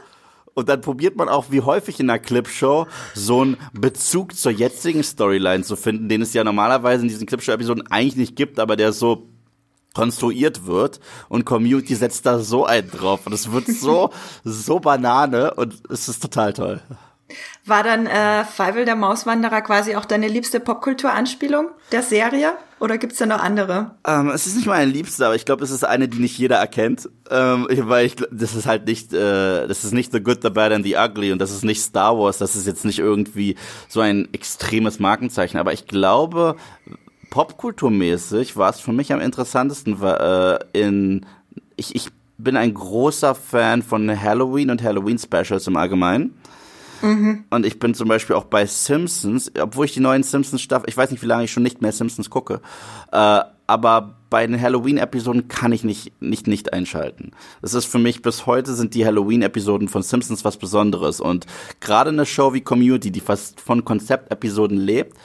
Und 0.59 0.69
dann 0.69 0.81
probiert 0.81 1.15
man 1.15 1.29
auch, 1.29 1.45
wie 1.49 1.61
häufig 1.61 1.99
in 1.99 2.09
einer 2.09 2.19
Clipshow, 2.19 2.85
so 3.15 3.41
einen 3.41 3.57
Bezug 3.73 4.35
zur 4.35 4.51
jetzigen 4.51 5.03
Storyline 5.03 5.63
zu 5.63 5.75
finden, 5.75 6.09
den 6.09 6.21
es 6.21 6.33
ja 6.33 6.43
normalerweise 6.43 7.03
in 7.03 7.07
diesen 7.07 7.25
Clipshow-Episoden 7.27 7.87
eigentlich 7.89 8.17
nicht 8.17 8.35
gibt, 8.35 8.59
aber 8.59 8.75
der 8.75 8.91
so 8.91 9.29
konstruiert 9.93 10.65
wird. 10.65 10.99
Und 11.29 11.45
Community 11.45 11.95
setzt 11.95 12.25
da 12.25 12.39
so 12.39 12.65
einen 12.65 12.91
drauf. 12.91 13.25
Und 13.25 13.33
es 13.33 13.51
wird 13.51 13.67
so, 13.67 14.11
so 14.43 14.79
Banane. 14.79 15.53
Und 15.53 15.81
es 15.89 16.09
ist 16.09 16.21
total 16.21 16.53
toll. 16.53 16.81
War 17.65 17.83
dann 17.83 18.07
äh, 18.07 18.43
Feivel 18.43 18.85
der 18.85 18.95
Mauswanderer 18.95 19.61
quasi 19.61 19.95
auch 19.95 20.05
deine 20.05 20.27
liebste 20.27 20.59
Popkultur-Anspielung 20.59 21.69
der 21.91 22.01
Serie? 22.01 22.53
Oder 22.79 22.97
gibt's 22.97 23.17
da 23.17 23.25
noch 23.25 23.41
andere? 23.43 23.91
Ähm, 24.07 24.29
es 24.29 24.47
ist 24.47 24.55
nicht 24.55 24.67
meine 24.67 24.89
liebste, 24.89 25.25
aber 25.25 25.35
ich 25.35 25.45
glaube, 25.45 25.63
es 25.63 25.71
ist 25.71 25.83
eine, 25.83 26.07
die 26.07 26.19
nicht 26.19 26.37
jeder 26.37 26.57
erkennt. 26.57 27.09
Ähm, 27.29 27.67
weil 27.69 28.05
ich 28.05 28.15
das 28.31 28.55
ist 28.55 28.65
halt 28.65 28.85
nicht, 28.85 29.13
äh, 29.13 29.67
das 29.67 29.83
ist 29.83 29.93
nicht 29.93 30.11
The 30.11 30.21
Good, 30.21 30.39
The 30.41 30.49
Bad 30.49 30.71
and 30.71 30.85
The 30.85 30.95
Ugly 30.95 31.31
und 31.31 31.39
das 31.39 31.51
ist 31.51 31.63
nicht 31.63 31.81
Star 31.81 32.17
Wars, 32.17 32.37
das 32.37 32.55
ist 32.55 32.65
jetzt 32.65 32.85
nicht 32.85 32.99
irgendwie 32.99 33.55
so 33.89 33.99
ein 33.99 34.29
extremes 34.33 34.99
Markenzeichen. 34.99 35.59
Aber 35.59 35.73
ich 35.73 35.87
glaube, 35.87 36.55
popkulturmäßig 37.29 38.55
war 38.55 38.69
es 38.69 38.79
für 38.79 38.93
mich 38.93 39.11
am 39.11 39.19
interessantesten 39.19 40.01
äh, 40.01 40.59
in 40.73 41.25
ich, 41.75 41.95
ich 41.95 42.09
bin 42.37 42.55
ein 42.55 42.73
großer 42.73 43.35
Fan 43.35 43.83
von 43.83 44.09
Halloween 44.19 44.69
und 44.69 44.81
Halloween 44.81 45.19
Specials 45.19 45.67
im 45.67 45.75
Allgemeinen. 45.75 46.33
Mhm. 47.01 47.45
Und 47.49 47.65
ich 47.65 47.79
bin 47.79 47.93
zum 47.93 48.07
Beispiel 48.07 48.35
auch 48.35 48.45
bei 48.45 48.65
Simpsons, 48.65 49.51
obwohl 49.59 49.85
ich 49.85 49.93
die 49.93 49.99
neuen 49.99 50.23
Simpsons 50.23 50.61
Staffel, 50.61 50.89
ich 50.89 50.97
weiß 50.97 51.11
nicht, 51.11 51.21
wie 51.21 51.27
lange 51.27 51.45
ich 51.45 51.51
schon 51.51 51.63
nicht 51.63 51.81
mehr 51.81 51.91
Simpsons 51.91 52.29
gucke, 52.29 52.61
äh, 53.11 53.41
aber 53.67 54.15
bei 54.31 54.45
den 54.45 54.59
Halloween-Episoden 54.59 55.47
kann 55.47 55.71
ich 55.71 55.83
nicht, 55.83 56.21
nicht, 56.21 56.47
nicht 56.47 56.73
einschalten. 56.73 57.31
Das 57.61 57.73
ist 57.73 57.85
für 57.85 57.99
mich 57.99 58.21
bis 58.21 58.45
heute 58.45 58.73
sind 58.73 58.95
die 58.95 59.05
Halloween-Episoden 59.05 59.87
von 59.87 60.01
Simpsons 60.01 60.43
was 60.43 60.57
Besonderes. 60.57 61.21
Und 61.21 61.45
gerade 61.79 62.09
eine 62.09 62.25
Show 62.25 62.53
wie 62.53 62.61
Community, 62.61 63.11
die 63.11 63.19
fast 63.19 63.61
von 63.61 63.85
Konzeptepisoden 63.85 64.77
lebt, 64.77 65.15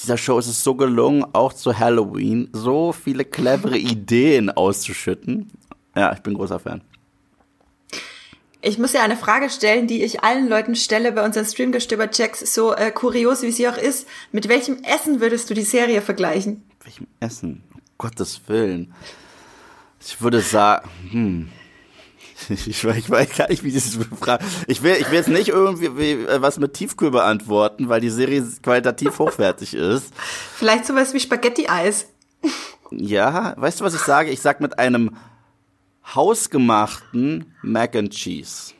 dieser 0.00 0.18
Show 0.18 0.38
ist 0.38 0.48
es 0.48 0.62
so 0.62 0.74
gelungen, 0.74 1.24
auch 1.32 1.52
zu 1.52 1.78
Halloween 1.78 2.48
so 2.52 2.92
viele 2.92 3.24
clevere 3.24 3.78
Ideen 3.78 4.50
auszuschütten. 4.50 5.50
Ja, 5.96 6.12
ich 6.12 6.20
bin 6.20 6.34
großer 6.34 6.58
Fan. 6.58 6.82
Ich 8.66 8.78
muss 8.78 8.94
ja 8.94 9.02
eine 9.02 9.16
Frage 9.16 9.50
stellen, 9.50 9.86
die 9.86 10.02
ich 10.02 10.24
allen 10.24 10.48
Leuten 10.48 10.74
stelle 10.74 11.12
bei 11.12 11.22
unseren 11.22 11.44
Streamgestöber-Checks, 11.44 12.54
so 12.54 12.74
äh, 12.74 12.90
kurios 12.90 13.42
wie 13.42 13.50
sie 13.50 13.68
auch 13.68 13.76
ist. 13.76 14.08
Mit 14.32 14.48
welchem 14.48 14.82
Essen 14.84 15.20
würdest 15.20 15.50
du 15.50 15.54
die 15.54 15.62
Serie 15.62 16.00
vergleichen? 16.00 16.64
Mit 16.78 16.86
welchem 16.86 17.06
Essen? 17.20 17.62
Um 17.74 17.80
Gottes 17.98 18.40
Willen. 18.46 18.94
Ich 20.00 20.22
würde 20.22 20.40
sagen, 20.40 20.88
hm. 21.10 21.48
Ich, 22.48 22.84
weiß, 22.84 22.96
ich 22.96 23.10
weiß 23.10 23.36
gar 23.36 23.48
nicht, 23.48 23.64
wie 23.64 23.70
diese 23.70 24.00
Frage. 24.00 24.44
Ich 24.66 24.82
will, 24.82 24.96
ich 24.98 25.08
will 25.08 25.18
jetzt 25.18 25.28
nicht 25.28 25.48
irgendwie 25.48 25.96
wie, 25.96 26.12
äh, 26.24 26.42
was 26.42 26.58
mit 26.58 26.74
Tiefkühl 26.74 27.10
beantworten, 27.10 27.88
weil 27.88 28.00
die 28.00 28.10
Serie 28.10 28.44
qualitativ 28.62 29.18
hochwertig 29.18 29.74
ist. 29.74 30.12
Vielleicht 30.56 30.86
sowas 30.86 31.14
wie 31.14 31.20
Spaghetti-Eis. 31.20 32.06
Ja, 32.90 33.54
weißt 33.56 33.80
du, 33.80 33.84
was 33.84 33.94
ich 33.94 34.00
sage? 34.00 34.30
Ich 34.30 34.40
sag 34.40 34.60
mit 34.60 34.78
einem 34.78 35.16
hausgemachten 36.14 37.54
Mac 37.62 37.96
and 37.96 38.10
Cheese. 38.10 38.72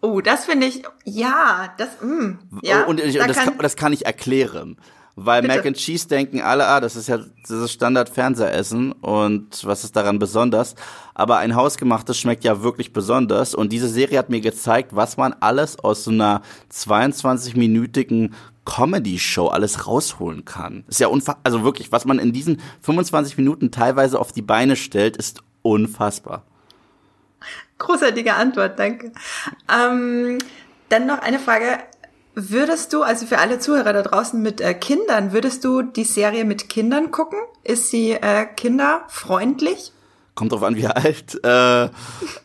Oh, 0.00 0.20
das 0.20 0.44
finde 0.44 0.66
ich, 0.66 0.82
ja, 1.04 1.74
das, 1.78 1.88
mm, 2.02 2.38
ja. 2.62 2.84
Und, 2.84 3.00
ich, 3.00 3.16
da 3.16 3.26
das, 3.26 3.36
kann, 3.36 3.58
das 3.58 3.76
kann 3.76 3.92
ich 3.92 4.06
erklären. 4.06 4.76
Weil 5.18 5.40
Bitte. 5.40 5.56
Mac 5.56 5.66
and 5.66 5.76
Cheese 5.78 6.08
denken 6.08 6.42
alle, 6.42 6.66
ah, 6.66 6.78
das 6.78 6.94
ist 6.94 7.08
ja 7.08 7.18
dieses 7.48 7.72
Standard-Fernsehessen 7.72 8.92
und 8.92 9.64
was 9.64 9.82
ist 9.82 9.96
daran 9.96 10.18
besonders? 10.18 10.74
Aber 11.14 11.38
ein 11.38 11.56
hausgemachtes 11.56 12.18
schmeckt 12.18 12.44
ja 12.44 12.62
wirklich 12.62 12.92
besonders 12.92 13.54
und 13.54 13.72
diese 13.72 13.88
Serie 13.88 14.18
hat 14.18 14.28
mir 14.28 14.42
gezeigt, 14.42 14.94
was 14.94 15.16
man 15.16 15.34
alles 15.40 15.78
aus 15.78 16.04
so 16.04 16.10
einer 16.10 16.42
22-minütigen 16.70 18.34
Comedy-Show 18.66 19.46
alles 19.46 19.86
rausholen 19.86 20.44
kann. 20.44 20.84
Ist 20.86 21.00
ja 21.00 21.08
unfassbar, 21.08 21.40
also 21.44 21.64
wirklich, 21.64 21.92
was 21.92 22.04
man 22.04 22.18
in 22.18 22.32
diesen 22.32 22.60
25 22.82 23.38
Minuten 23.38 23.70
teilweise 23.70 24.20
auf 24.20 24.32
die 24.32 24.42
Beine 24.42 24.76
stellt, 24.76 25.16
ist 25.16 25.42
unfassbar. 25.68 26.42
Großartige 27.78 28.34
Antwort, 28.34 28.78
danke. 28.78 29.12
Ähm, 29.72 30.38
dann 30.88 31.06
noch 31.06 31.18
eine 31.18 31.38
Frage. 31.38 31.78
Würdest 32.34 32.92
du, 32.92 33.02
also 33.02 33.26
für 33.26 33.38
alle 33.38 33.58
Zuhörer 33.58 33.92
da 33.94 34.02
draußen 34.02 34.40
mit 34.40 34.60
äh, 34.60 34.74
Kindern, 34.74 35.32
würdest 35.32 35.64
du 35.64 35.82
die 35.82 36.04
Serie 36.04 36.44
mit 36.44 36.68
Kindern 36.68 37.10
gucken? 37.10 37.38
Ist 37.64 37.90
sie 37.90 38.12
äh, 38.12 38.44
kinderfreundlich? 38.44 39.92
Kommt 40.34 40.52
drauf 40.52 40.62
an, 40.62 40.76
wie 40.76 40.86
alt. 40.86 41.42
Äh, 41.42 41.88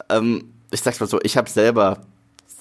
ähm, 0.10 0.54
ich 0.72 0.82
sag's 0.82 1.00
mal 1.00 1.08
so, 1.08 1.20
ich 1.24 1.36
habe 1.36 1.50
selber 1.50 1.98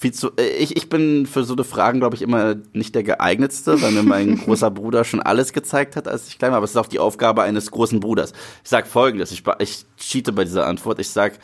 viel 0.01 0.13
zu. 0.13 0.33
Äh, 0.37 0.49
ich, 0.57 0.77
ich 0.77 0.89
bin 0.89 1.27
für 1.27 1.45
so 1.45 1.53
eine 1.53 1.65
Fragen, 1.65 2.01
glaube 2.01 2.17
ich, 2.17 2.23
immer 2.23 2.57
nicht 2.73 2.95
der 2.95 3.03
geeignetste, 3.03 3.83
weil 3.83 3.93
mir 3.93 4.03
mein 4.03 4.39
großer 4.45 4.71
Bruder 4.71 5.05
schon 5.05 5.21
alles 5.21 5.53
gezeigt 5.53 5.95
hat, 5.95 6.09
als 6.09 6.27
ich 6.27 6.39
klein 6.39 6.53
war. 6.53 6.57
Aber 6.57 6.65
es 6.65 6.71
ist 6.71 6.77
auch 6.79 6.87
die 6.87 6.99
Aufgabe 6.99 7.43
eines 7.43 7.71
großen 7.71 8.01
Bruders. 8.01 8.33
Ich 8.65 8.71
sag 8.71 8.87
folgendes, 8.87 9.31
ich, 9.31 9.45
ich 9.59 9.85
cheate 9.99 10.33
bei 10.33 10.45
dieser 10.45 10.67
Antwort. 10.67 10.99
Ich 11.01 11.11
sag, 11.11 11.35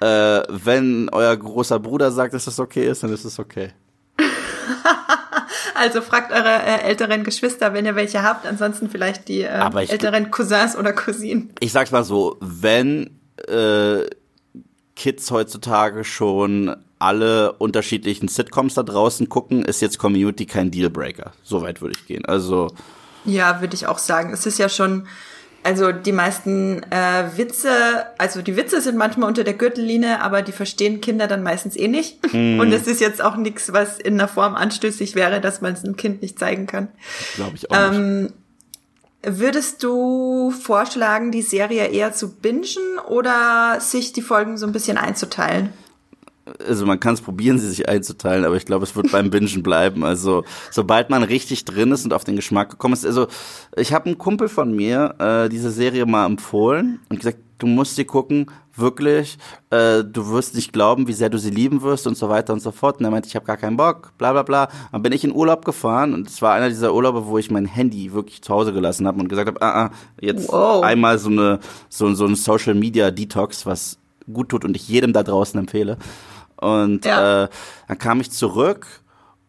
äh, 0.00 0.42
wenn 0.48 1.10
euer 1.10 1.36
großer 1.36 1.78
Bruder 1.78 2.10
sagt, 2.10 2.32
dass 2.32 2.46
das 2.46 2.58
okay 2.58 2.88
ist, 2.88 3.02
dann 3.02 3.12
ist 3.12 3.26
es 3.26 3.38
okay. 3.38 3.72
also 5.74 6.00
fragt 6.00 6.32
eure 6.32 6.62
äh, 6.62 6.80
älteren 6.84 7.24
Geschwister, 7.24 7.74
wenn 7.74 7.84
ihr 7.84 7.94
welche 7.94 8.22
habt. 8.22 8.46
Ansonsten 8.46 8.88
vielleicht 8.88 9.28
die 9.28 9.42
äh, 9.42 9.86
älteren 9.86 10.30
Cousins 10.30 10.76
oder 10.76 10.94
Cousinen. 10.94 11.52
Ich 11.60 11.72
sag's 11.72 11.90
mal 11.90 12.04
so, 12.04 12.38
wenn 12.40 13.18
äh, 13.48 14.06
Kids 14.96 15.30
heutzutage 15.30 16.04
schon 16.04 16.74
alle 16.98 17.52
unterschiedlichen 17.52 18.28
Sitcoms 18.28 18.74
da 18.74 18.82
draußen 18.82 19.28
gucken, 19.28 19.64
ist 19.64 19.80
jetzt 19.80 19.98
Community 19.98 20.46
kein 20.46 20.70
Dealbreaker. 20.70 21.32
So 21.42 21.62
weit 21.62 21.80
würde 21.80 21.96
ich 21.96 22.06
gehen. 22.06 22.24
Also 22.24 22.68
ja, 23.24 23.60
würde 23.60 23.74
ich 23.74 23.86
auch 23.86 23.98
sagen. 23.98 24.32
Es 24.32 24.46
ist 24.46 24.58
ja 24.58 24.68
schon 24.68 25.06
also 25.64 25.92
die 25.92 26.12
meisten 26.12 26.82
äh, 26.84 27.36
Witze, 27.36 27.70
also 28.16 28.42
die 28.42 28.56
Witze 28.56 28.80
sind 28.80 28.96
manchmal 28.96 29.28
unter 29.28 29.44
der 29.44 29.54
Gürtellinie, 29.54 30.20
aber 30.20 30.42
die 30.42 30.52
verstehen 30.52 31.00
Kinder 31.00 31.26
dann 31.26 31.42
meistens 31.42 31.76
eh 31.76 31.88
nicht. 31.88 32.32
Mm. 32.32 32.60
Und 32.60 32.72
es 32.72 32.86
ist 32.86 33.00
jetzt 33.00 33.20
auch 33.20 33.36
nichts, 33.36 33.72
was 33.72 33.98
in 33.98 34.14
einer 34.14 34.28
Form 34.28 34.54
anstößig 34.54 35.14
wäre, 35.14 35.40
dass 35.40 35.60
man 35.60 35.74
es 35.74 35.84
einem 35.84 35.96
Kind 35.96 36.22
nicht 36.22 36.38
zeigen 36.38 36.66
kann. 36.66 36.88
Glaube 37.36 37.56
ich 37.56 37.70
auch 37.70 37.92
ähm. 37.92 38.32
Würdest 39.20 39.82
du 39.82 40.52
vorschlagen, 40.52 41.32
die 41.32 41.42
Serie 41.42 41.88
eher 41.88 42.12
zu 42.12 42.36
bingen 42.36 42.98
oder 43.08 43.78
sich 43.80 44.12
die 44.12 44.22
Folgen 44.22 44.56
so 44.56 44.64
ein 44.64 44.72
bisschen 44.72 44.96
einzuteilen? 44.96 45.70
Also 46.66 46.86
man 46.86 47.00
kann 47.00 47.14
es 47.14 47.20
probieren, 47.20 47.58
sie 47.58 47.68
sich 47.68 47.88
einzuteilen, 47.88 48.44
aber 48.44 48.56
ich 48.56 48.64
glaube, 48.64 48.84
es 48.84 48.94
wird 48.96 49.10
beim 49.12 49.30
Bingen 49.30 49.62
bleiben. 49.62 50.04
Also 50.04 50.44
sobald 50.70 51.10
man 51.10 51.22
richtig 51.22 51.64
drin 51.64 51.92
ist 51.92 52.04
und 52.04 52.12
auf 52.12 52.24
den 52.24 52.36
Geschmack 52.36 52.70
gekommen 52.70 52.94
ist. 52.94 53.06
Also 53.06 53.28
ich 53.76 53.92
habe 53.92 54.06
einen 54.06 54.18
Kumpel 54.18 54.48
von 54.48 54.74
mir 54.74 55.14
äh, 55.18 55.48
diese 55.48 55.70
Serie 55.70 56.06
mal 56.06 56.26
empfohlen 56.26 57.00
und 57.08 57.18
gesagt, 57.18 57.38
du 57.58 57.66
musst 57.66 57.96
sie 57.96 58.04
gucken, 58.04 58.46
wirklich. 58.78 59.38
Äh, 59.70 60.04
du 60.04 60.30
wirst 60.30 60.54
nicht 60.54 60.72
glauben, 60.72 61.08
wie 61.08 61.12
sehr 61.12 61.28
du 61.28 61.38
sie 61.38 61.50
lieben 61.50 61.82
wirst 61.82 62.06
und 62.06 62.16
so 62.16 62.28
weiter 62.28 62.52
und 62.52 62.60
so 62.60 62.70
fort. 62.70 62.98
Und 62.98 63.04
er 63.04 63.10
meinte, 63.10 63.28
ich 63.28 63.36
habe 63.36 63.46
gar 63.46 63.56
keinen 63.56 63.76
Bock, 63.76 64.12
bla 64.16 64.32
bla 64.32 64.42
bla. 64.42 64.68
Dann 64.92 65.02
bin 65.02 65.12
ich 65.12 65.24
in 65.24 65.34
Urlaub 65.34 65.64
gefahren 65.64 66.14
und 66.14 66.28
es 66.28 66.40
war 66.40 66.54
einer 66.54 66.68
dieser 66.68 66.94
Urlaube, 66.94 67.26
wo 67.26 67.38
ich 67.38 67.50
mein 67.50 67.66
Handy 67.66 68.12
wirklich 68.12 68.42
zu 68.42 68.54
Hause 68.54 68.72
gelassen 68.72 69.06
habe 69.06 69.20
und 69.20 69.28
gesagt 69.28 69.48
habe, 69.48 69.60
ah, 69.62 69.86
ah, 69.86 69.90
jetzt 70.20 70.48
wow. 70.48 70.82
einmal 70.82 71.18
so 71.18 71.30
eine 71.30 71.58
so, 71.88 72.12
so 72.14 72.26
ein 72.26 72.36
Social 72.36 72.74
Media 72.74 73.10
Detox, 73.10 73.66
was 73.66 73.98
gut 74.32 74.50
tut 74.50 74.64
und 74.64 74.76
ich 74.76 74.88
jedem 74.88 75.12
da 75.12 75.22
draußen 75.22 75.58
empfehle. 75.58 75.98
Und 76.60 77.04
ja. 77.04 77.44
äh, 77.44 77.48
dann 77.88 77.98
kam 77.98 78.20
ich 78.20 78.30
zurück 78.30 78.86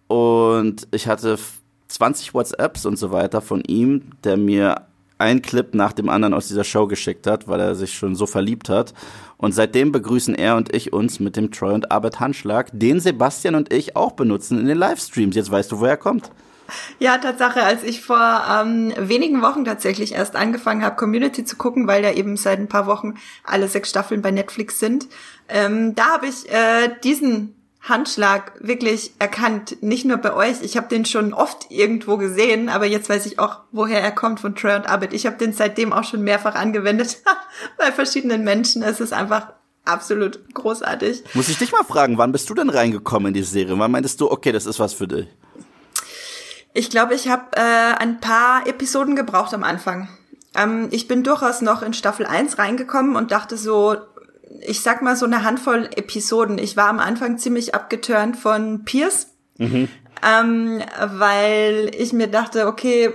und 0.07 0.87
ich 0.91 1.07
hatte 1.07 1.37
20 1.87 2.33
WhatsApps 2.33 2.85
und 2.85 2.97
so 2.97 3.11
weiter 3.11 3.41
von 3.41 3.61
ihm, 3.61 4.11
der 4.23 4.37
mir 4.37 4.87
einen 5.17 5.41
Clip 5.41 5.73
nach 5.73 5.91
dem 5.91 6.09
anderen 6.09 6.33
aus 6.33 6.47
dieser 6.47 6.63
Show 6.63 6.87
geschickt 6.87 7.27
hat, 7.27 7.47
weil 7.47 7.59
er 7.59 7.75
sich 7.75 7.93
schon 7.93 8.15
so 8.15 8.25
verliebt 8.25 8.69
hat. 8.69 8.93
Und 9.37 9.53
seitdem 9.53 9.91
begrüßen 9.91 10.33
er 10.33 10.55
und 10.55 10.73
ich 10.73 10.93
uns 10.93 11.19
mit 11.19 11.35
dem 11.35 11.51
Troy 11.51 11.73
und 11.73 11.91
Arbeit 11.91 12.19
Handschlag, 12.19 12.69
den 12.71 12.99
Sebastian 12.99 13.55
und 13.55 13.73
ich 13.73 13.95
auch 13.95 14.13
benutzen 14.13 14.59
in 14.59 14.67
den 14.67 14.77
Livestreams. 14.77 15.35
Jetzt 15.35 15.51
weißt 15.51 15.71
du, 15.71 15.79
woher 15.79 15.91
er 15.91 15.97
kommt. 15.97 16.31
Ja, 16.99 17.17
Tatsache, 17.17 17.63
als 17.63 17.83
ich 17.83 18.01
vor 18.01 18.43
ähm, 18.49 18.93
wenigen 18.97 19.41
Wochen 19.41 19.65
tatsächlich 19.65 20.13
erst 20.13 20.35
angefangen 20.35 20.83
habe, 20.83 20.95
Community 20.95 21.45
zu 21.45 21.55
gucken, 21.55 21.87
weil 21.87 22.03
ja 22.03 22.11
eben 22.11 22.37
seit 22.37 22.59
ein 22.59 22.67
paar 22.67 22.87
Wochen 22.87 23.15
alle 23.43 23.67
sechs 23.67 23.89
Staffeln 23.89 24.21
bei 24.21 24.31
Netflix 24.31 24.79
sind, 24.79 25.07
ähm, 25.47 25.95
da 25.95 26.05
habe 26.13 26.27
ich 26.27 26.49
äh, 26.51 26.89
diesen 27.03 27.55
Handschlag 27.81 28.53
wirklich 28.59 29.13
erkannt, 29.19 29.81
nicht 29.81 30.05
nur 30.05 30.17
bei 30.17 30.33
euch. 30.33 30.61
Ich 30.61 30.75
habe 30.75 30.87
den 30.89 31.05
schon 31.05 31.33
oft 31.33 31.71
irgendwo 31.71 32.17
gesehen, 32.17 32.69
aber 32.69 32.85
jetzt 32.85 33.09
weiß 33.09 33.25
ich 33.25 33.39
auch, 33.39 33.59
woher 33.71 34.01
er 34.01 34.11
kommt 34.11 34.41
von 34.41 34.55
Trey 34.55 34.75
und 34.75 34.87
Abed. 34.87 35.13
Ich 35.13 35.25
habe 35.25 35.37
den 35.37 35.53
seitdem 35.53 35.93
auch 35.93 36.03
schon 36.03 36.21
mehrfach 36.21 36.55
angewendet 36.55 37.19
bei 37.77 37.91
verschiedenen 37.91 38.43
Menschen. 38.43 38.83
Es 38.83 38.99
ist 38.99 39.13
einfach 39.13 39.53
absolut 39.85 40.39
großartig. 40.53 41.23
Muss 41.33 41.49
ich 41.49 41.57
dich 41.57 41.71
mal 41.71 41.83
fragen, 41.83 42.17
wann 42.17 42.31
bist 42.31 42.49
du 42.49 42.53
denn 42.53 42.69
reingekommen 42.69 43.29
in 43.29 43.33
die 43.33 43.43
Serie? 43.43 43.79
Wann 43.79 43.91
meintest 43.91 44.19
du, 44.19 44.29
okay, 44.29 44.51
das 44.51 44.65
ist 44.65 44.79
was 44.79 44.93
für 44.93 45.07
dich? 45.07 45.27
Ich 46.73 46.89
glaube, 46.89 47.15
ich 47.15 47.27
habe 47.29 47.55
äh, 47.55 47.95
ein 47.97 48.19
paar 48.19 48.67
Episoden 48.67 49.15
gebraucht 49.15 49.53
am 49.53 49.63
Anfang. 49.63 50.09
Ähm, 50.55 50.87
ich 50.91 51.07
bin 51.07 51.23
durchaus 51.23 51.61
noch 51.61 51.81
in 51.81 51.93
Staffel 51.93 52.25
1 52.25 52.57
reingekommen 52.57 53.15
und 53.15 53.31
dachte 53.31 53.57
so, 53.57 53.97
ich 54.61 54.81
sag 54.81 55.01
mal 55.01 55.15
so 55.15 55.25
eine 55.25 55.43
Handvoll 55.43 55.89
Episoden. 55.95 56.57
Ich 56.57 56.77
war 56.77 56.87
am 56.87 56.99
Anfang 56.99 57.37
ziemlich 57.37 57.75
abgeturnt 57.75 58.37
von 58.37 58.83
Pierce, 58.83 59.27
mhm. 59.57 59.87
ähm, 60.27 60.81
weil 61.07 61.91
ich 61.97 62.13
mir 62.13 62.27
dachte, 62.27 62.67
okay, 62.67 63.11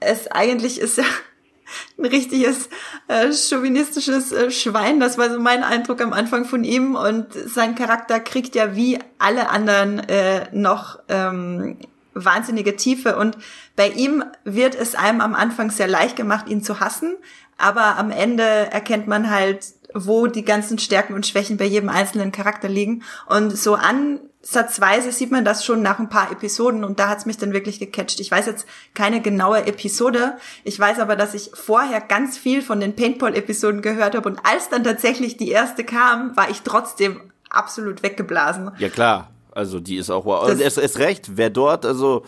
es 0.00 0.28
eigentlich 0.28 0.80
ist 0.80 0.98
ja 0.98 1.04
ein 1.98 2.06
richtiges 2.06 2.68
äh, 3.08 3.32
chauvinistisches 3.32 4.32
äh, 4.32 4.50
Schwein. 4.50 5.00
Das 5.00 5.18
war 5.18 5.30
so 5.30 5.40
mein 5.40 5.62
Eindruck 5.64 6.00
am 6.00 6.12
Anfang 6.12 6.44
von 6.44 6.64
ihm. 6.64 6.94
Und 6.94 7.32
sein 7.32 7.74
Charakter 7.74 8.20
kriegt 8.20 8.54
ja 8.54 8.74
wie 8.76 8.98
alle 9.18 9.50
anderen 9.50 10.00
äh, 10.00 10.46
noch 10.52 11.00
ähm, 11.08 11.78
wahnsinnige 12.14 12.76
Tiefe. 12.76 13.16
Und 13.16 13.38
bei 13.76 13.88
ihm 13.88 14.24
wird 14.44 14.74
es 14.74 14.94
einem 14.94 15.20
am 15.20 15.34
Anfang 15.34 15.70
sehr 15.70 15.88
leicht 15.88 16.16
gemacht, 16.16 16.48
ihn 16.48 16.62
zu 16.62 16.80
hassen, 16.80 17.16
aber 17.58 17.96
am 17.96 18.10
Ende 18.10 18.42
erkennt 18.42 19.06
man 19.06 19.30
halt, 19.30 19.64
wo 19.94 20.26
die 20.26 20.44
ganzen 20.44 20.78
Stärken 20.78 21.14
und 21.14 21.26
Schwächen 21.26 21.56
bei 21.56 21.64
jedem 21.64 21.88
einzelnen 21.88 22.32
Charakter 22.32 22.68
liegen. 22.68 23.02
Und 23.26 23.56
so 23.56 23.74
ansatzweise 23.74 25.12
sieht 25.12 25.30
man 25.30 25.44
das 25.44 25.64
schon 25.64 25.82
nach 25.82 25.98
ein 25.98 26.08
paar 26.08 26.32
Episoden. 26.32 26.82
Und 26.82 26.98
da 26.98 27.08
hat's 27.08 27.26
mich 27.26 27.36
dann 27.36 27.52
wirklich 27.52 27.78
gecatcht. 27.78 28.20
Ich 28.20 28.30
weiß 28.30 28.46
jetzt 28.46 28.66
keine 28.94 29.20
genaue 29.20 29.66
Episode, 29.66 30.36
ich 30.64 30.78
weiß 30.78 30.98
aber, 30.98 31.14
dass 31.14 31.34
ich 31.34 31.50
vorher 31.54 32.00
ganz 32.00 32.38
viel 32.38 32.62
von 32.62 32.80
den 32.80 32.96
Paintball-Episoden 32.96 33.82
gehört 33.82 34.14
habe. 34.14 34.28
Und 34.28 34.40
als 34.44 34.68
dann 34.70 34.84
tatsächlich 34.84 35.36
die 35.36 35.50
erste 35.50 35.84
kam, 35.84 36.36
war 36.36 36.50
ich 36.50 36.62
trotzdem 36.62 37.20
absolut 37.50 38.02
weggeblasen. 38.02 38.70
Ja 38.78 38.88
klar, 38.88 39.31
also 39.54 39.80
die 39.80 39.96
ist 39.96 40.10
auch 40.10 40.24
wow. 40.24 40.48
Und 40.48 40.60
es 40.60 40.76
ist 40.76 40.98
recht, 40.98 41.36
wer 41.36 41.50
dort 41.50 41.86
also 41.86 42.24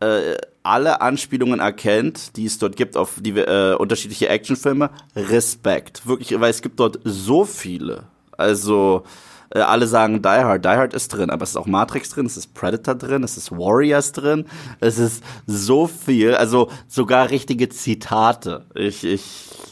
äh, 0.00 0.36
alle 0.62 1.00
Anspielungen 1.00 1.60
erkennt, 1.60 2.36
die 2.36 2.46
es 2.46 2.58
dort 2.58 2.76
gibt 2.76 2.96
auf 2.96 3.14
die 3.20 3.30
äh, 3.30 3.74
unterschiedliche 3.74 4.28
Actionfilme, 4.28 4.90
Respekt. 5.14 6.06
Wirklich, 6.06 6.38
weil 6.38 6.50
es 6.50 6.62
gibt 6.62 6.80
dort 6.80 6.98
so 7.04 7.44
viele. 7.44 8.04
Also 8.32 9.04
äh, 9.50 9.60
alle 9.60 9.86
sagen 9.86 10.22
Die 10.22 10.28
Hard, 10.28 10.64
Die 10.64 10.68
Hard 10.68 10.94
ist 10.94 11.08
drin, 11.08 11.30
aber 11.30 11.44
es 11.44 11.50
ist 11.50 11.56
auch 11.56 11.66
Matrix 11.66 12.10
drin, 12.10 12.26
es 12.26 12.36
ist 12.36 12.52
Predator 12.54 12.94
drin, 12.94 13.22
es 13.22 13.36
ist 13.36 13.52
Warriors 13.52 14.12
drin, 14.12 14.46
es 14.80 14.98
ist 14.98 15.22
so 15.46 15.86
viel, 15.86 16.34
also 16.34 16.68
sogar 16.88 17.30
richtige 17.30 17.68
Zitate. 17.68 18.66
Ich, 18.74 19.04
ich, 19.04 19.24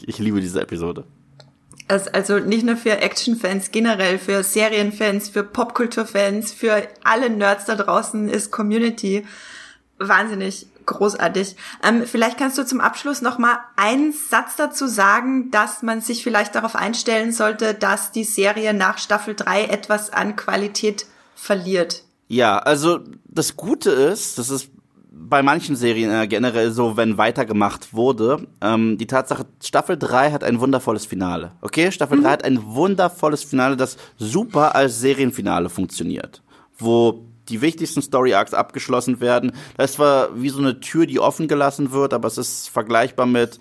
ich 0.05 0.17
liebe 0.17 0.39
diese 0.39 0.61
Episode. 0.61 1.03
Also 1.87 2.39
nicht 2.39 2.65
nur 2.65 2.77
für 2.77 2.97
Actionfans, 2.97 3.71
generell 3.71 4.17
für 4.17 4.43
Serienfans, 4.43 5.29
für 5.29 5.43
Popkulturfans, 5.43 6.51
für 6.51 6.87
alle 7.03 7.29
Nerds 7.29 7.65
da 7.65 7.75
draußen 7.75 8.27
ist 8.27 8.51
Community 8.51 9.25
wahnsinnig 9.99 10.67
großartig. 10.85 11.55
Ähm, 11.83 12.03
vielleicht 12.05 12.37
kannst 12.37 12.57
du 12.57 12.65
zum 12.65 12.79
Abschluss 12.79 13.21
noch 13.21 13.37
mal 13.37 13.59
einen 13.75 14.13
Satz 14.13 14.55
dazu 14.55 14.87
sagen, 14.87 15.51
dass 15.51 15.81
man 15.81 16.01
sich 16.01 16.23
vielleicht 16.23 16.55
darauf 16.55 16.75
einstellen 16.75 17.31
sollte, 17.31 17.73
dass 17.73 18.11
die 18.11 18.23
Serie 18.23 18.73
nach 18.73 18.97
Staffel 18.97 19.35
3 19.35 19.65
etwas 19.65 20.11
an 20.11 20.35
Qualität 20.35 21.05
verliert. 21.35 22.03
Ja, 22.27 22.57
also 22.57 22.99
das 23.25 23.55
Gute 23.55 23.91
ist, 23.91 24.37
das 24.37 24.49
ist 24.49 24.69
bei 25.17 25.41
manchen 25.41 25.75
Serien 25.75 26.11
äh, 26.11 26.27
generell 26.27 26.71
so, 26.71 26.97
wenn 26.97 27.17
weitergemacht 27.17 27.93
wurde, 27.93 28.47
ähm, 28.61 28.97
die 28.97 29.07
Tatsache, 29.07 29.45
Staffel 29.63 29.97
3 29.97 30.31
hat 30.31 30.43
ein 30.43 30.59
wundervolles 30.59 31.05
Finale. 31.05 31.53
Okay, 31.61 31.91
Staffel 31.91 32.17
mhm. 32.17 32.23
3 32.23 32.29
hat 32.29 32.45
ein 32.45 32.63
wundervolles 32.63 33.43
Finale, 33.43 33.77
das 33.77 33.97
super 34.17 34.75
als 34.75 34.99
Serienfinale 34.99 35.69
funktioniert. 35.69 36.41
Wo 36.77 37.25
die 37.47 37.61
wichtigsten 37.61 38.01
Story 38.01 38.33
Arcs 38.33 38.53
abgeschlossen 38.53 39.19
werden. 39.19 39.51
Das 39.77 39.91
ist 39.91 39.95
zwar 39.97 40.41
wie 40.41 40.49
so 40.49 40.59
eine 40.59 40.79
Tür, 40.79 41.05
die 41.05 41.19
offen 41.19 41.47
gelassen 41.47 41.91
wird, 41.91 42.13
aber 42.13 42.27
es 42.27 42.37
ist 42.37 42.69
vergleichbar 42.69 43.27
mit 43.27 43.59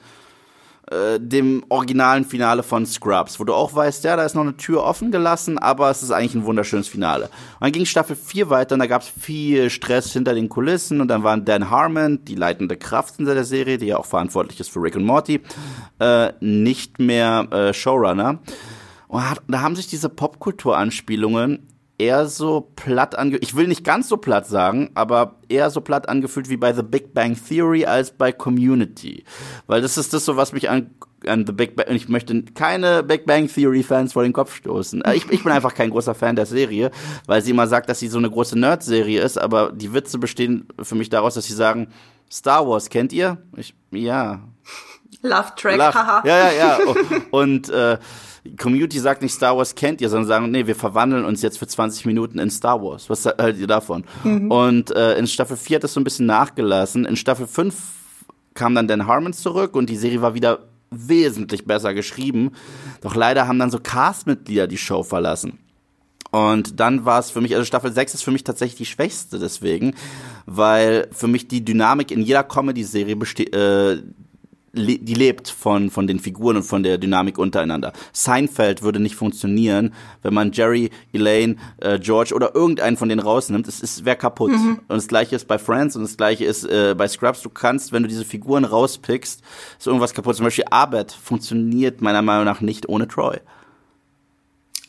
äh, 0.90 1.18
dem 1.18 1.64
originalen 1.68 2.24
Finale 2.24 2.62
von 2.62 2.84
Scrubs, 2.84 3.40
wo 3.40 3.44
du 3.44 3.54
auch 3.54 3.74
weißt, 3.74 4.04
ja, 4.04 4.16
da 4.16 4.24
ist 4.24 4.34
noch 4.34 4.42
eine 4.42 4.56
Tür 4.56 4.84
offen 4.84 5.10
gelassen, 5.10 5.58
aber 5.58 5.90
es 5.90 6.02
ist 6.02 6.10
eigentlich 6.10 6.34
ein 6.34 6.44
wunderschönes 6.44 6.88
Finale. 6.88 7.24
Und 7.24 7.60
dann 7.60 7.72
ging 7.72 7.86
Staffel 7.86 8.16
4 8.16 8.50
weiter 8.50 8.74
und 8.74 8.80
da 8.80 8.86
gab 8.86 9.02
es 9.02 9.08
viel 9.08 9.70
Stress 9.70 10.12
hinter 10.12 10.34
den 10.34 10.48
Kulissen 10.48 11.00
und 11.00 11.08
dann 11.08 11.22
waren 11.22 11.44
Dan 11.44 11.70
Harmon, 11.70 12.24
die 12.24 12.34
leitende 12.34 12.76
Kraft 12.76 13.16
hinter 13.16 13.34
der 13.34 13.44
Serie, 13.44 13.78
die 13.78 13.86
ja 13.86 13.96
auch 13.96 14.06
verantwortlich 14.06 14.60
ist 14.60 14.70
für 14.70 14.82
Rick 14.82 14.96
und 14.96 15.04
Morty, 15.04 15.40
äh, 16.00 16.32
nicht 16.40 16.98
mehr 16.98 17.48
äh, 17.50 17.72
Showrunner. 17.72 18.40
Und 19.08 19.22
da 19.48 19.60
haben 19.60 19.76
sich 19.76 19.86
diese 19.86 20.08
Popkultur-Anspielungen 20.08 21.66
eher 22.04 22.26
so 22.26 22.72
platt 22.76 23.18
ange 23.18 23.38
ich 23.38 23.56
will 23.56 23.66
nicht 23.66 23.84
ganz 23.84 24.08
so 24.08 24.16
platt 24.18 24.46
sagen, 24.46 24.90
aber 24.94 25.36
eher 25.48 25.70
so 25.70 25.80
platt 25.80 26.08
angefühlt 26.08 26.48
wie 26.48 26.56
bei 26.56 26.72
The 26.72 26.82
Big 26.82 27.14
Bang 27.14 27.36
Theory 27.36 27.86
als 27.86 28.10
bei 28.10 28.32
Community, 28.32 29.24
weil 29.66 29.80
das 29.80 29.96
ist 29.96 30.12
das 30.12 30.24
so 30.24 30.36
was 30.36 30.52
mich 30.52 30.68
an 30.68 30.90
an 31.26 31.46
The 31.46 31.52
Big 31.52 31.76
Bang 31.76 31.86
ich 31.88 32.08
möchte 32.08 32.42
keine 32.54 33.02
Big 33.02 33.24
Bang 33.24 33.48
Theory 33.48 33.82
Fans 33.82 34.12
vor 34.12 34.22
den 34.22 34.34
Kopf 34.34 34.54
stoßen. 34.54 35.02
Äh, 35.02 35.14
ich, 35.14 35.30
ich 35.30 35.42
bin 35.42 35.52
einfach 35.52 35.74
kein 35.74 35.90
großer 35.90 36.14
Fan 36.14 36.36
der 36.36 36.46
Serie, 36.46 36.90
weil 37.26 37.42
sie 37.42 37.52
immer 37.52 37.66
sagt, 37.66 37.88
dass 37.88 37.98
sie 37.98 38.08
so 38.08 38.18
eine 38.18 38.30
große 38.30 38.58
Nerd 38.58 38.82
Serie 38.82 39.22
ist, 39.22 39.38
aber 39.38 39.72
die 39.72 39.94
Witze 39.94 40.18
bestehen 40.18 40.68
für 40.82 40.94
mich 40.94 41.08
daraus, 41.08 41.34
dass 41.34 41.46
sie 41.46 41.54
sagen 41.54 41.88
Star 42.30 42.66
Wars 42.66 42.88
kennt 42.88 43.12
ihr? 43.12 43.38
Ich 43.56 43.74
ja. 43.90 44.40
Love 45.22 45.52
Track, 45.56 45.80
haha. 45.80 46.22
ja, 46.26 46.52
ja, 46.52 46.52
ja. 46.52 46.78
Und 47.30 47.70
äh, 47.70 47.98
Community 48.58 48.98
sagt 48.98 49.22
nicht 49.22 49.32
Star 49.32 49.56
Wars 49.56 49.74
kennt 49.74 50.00
ihr, 50.00 50.10
sondern 50.10 50.28
sagen, 50.28 50.50
nee, 50.50 50.66
wir 50.66 50.76
verwandeln 50.76 51.24
uns 51.24 51.40
jetzt 51.40 51.58
für 51.58 51.66
20 51.66 52.04
Minuten 52.04 52.38
in 52.38 52.50
Star 52.50 52.82
Wars. 52.82 53.08
Was 53.08 53.24
haltet 53.24 53.58
ihr 53.58 53.66
davon? 53.66 54.04
Mhm. 54.22 54.50
Und 54.50 54.90
äh, 54.90 55.16
in 55.16 55.26
Staffel 55.26 55.56
4 55.56 55.76
hat 55.76 55.84
das 55.84 55.94
so 55.94 56.00
ein 56.00 56.04
bisschen 56.04 56.26
nachgelassen. 56.26 57.06
In 57.06 57.16
Staffel 57.16 57.46
5 57.46 57.74
kam 58.52 58.74
dann 58.74 58.86
Dan 58.86 59.06
Harmon 59.06 59.32
zurück 59.32 59.74
und 59.76 59.88
die 59.88 59.96
Serie 59.96 60.20
war 60.20 60.34
wieder 60.34 60.60
wesentlich 60.90 61.64
besser 61.64 61.94
geschrieben. 61.94 62.52
Doch 63.00 63.14
leider 63.14 63.48
haben 63.48 63.58
dann 63.58 63.70
so 63.70 63.78
Castmitglieder 63.80 64.66
die 64.66 64.78
Show 64.78 65.02
verlassen. 65.02 65.58
Und 66.34 66.80
dann 66.80 67.04
war 67.04 67.20
es 67.20 67.30
für 67.30 67.40
mich, 67.40 67.54
also 67.54 67.64
Staffel 67.64 67.92
6 67.92 68.14
ist 68.14 68.24
für 68.24 68.32
mich 68.32 68.42
tatsächlich 68.42 68.78
die 68.78 68.86
schwächste 68.86 69.38
deswegen, 69.38 69.94
weil 70.46 71.06
für 71.12 71.28
mich 71.28 71.46
die 71.46 71.64
Dynamik 71.64 72.10
in 72.10 72.22
jeder 72.22 72.42
Comedy-Serie 72.42 73.14
besteht, 73.14 73.54
äh, 73.54 73.98
die 74.72 75.14
lebt 75.14 75.48
von, 75.48 75.90
von 75.90 76.08
den 76.08 76.18
Figuren 76.18 76.56
und 76.56 76.64
von 76.64 76.82
der 76.82 76.98
Dynamik 76.98 77.38
untereinander. 77.38 77.92
Seinfeld 78.12 78.82
würde 78.82 78.98
nicht 78.98 79.14
funktionieren, 79.14 79.94
wenn 80.22 80.34
man 80.34 80.50
Jerry, 80.50 80.90
Elaine, 81.12 81.54
äh, 81.76 82.00
George 82.00 82.34
oder 82.34 82.52
irgendeinen 82.52 82.96
von 82.96 83.08
denen 83.08 83.20
rausnimmt. 83.20 83.68
Es, 83.68 83.80
es 83.80 84.04
wäre 84.04 84.16
kaputt. 84.16 84.50
Mhm. 84.50 84.80
Und 84.88 84.96
das 84.96 85.06
gleiche 85.06 85.36
ist 85.36 85.46
bei 85.46 85.58
Friends 85.58 85.94
und 85.94 86.02
das 86.02 86.16
gleiche 86.16 86.46
ist 86.46 86.64
äh, 86.64 86.96
bei 86.98 87.06
Scrubs. 87.06 87.42
Du 87.42 87.48
kannst, 87.48 87.92
wenn 87.92 88.02
du 88.02 88.08
diese 88.08 88.24
Figuren 88.24 88.64
rauspickst, 88.64 89.40
ist 89.78 89.86
irgendwas 89.86 90.14
kaputt. 90.14 90.34
Zum 90.34 90.46
Beispiel 90.46 90.64
Abed 90.68 91.12
funktioniert 91.12 92.00
meiner 92.00 92.22
Meinung 92.22 92.44
nach 92.44 92.60
nicht 92.60 92.88
ohne 92.88 93.06
Troy. 93.06 93.38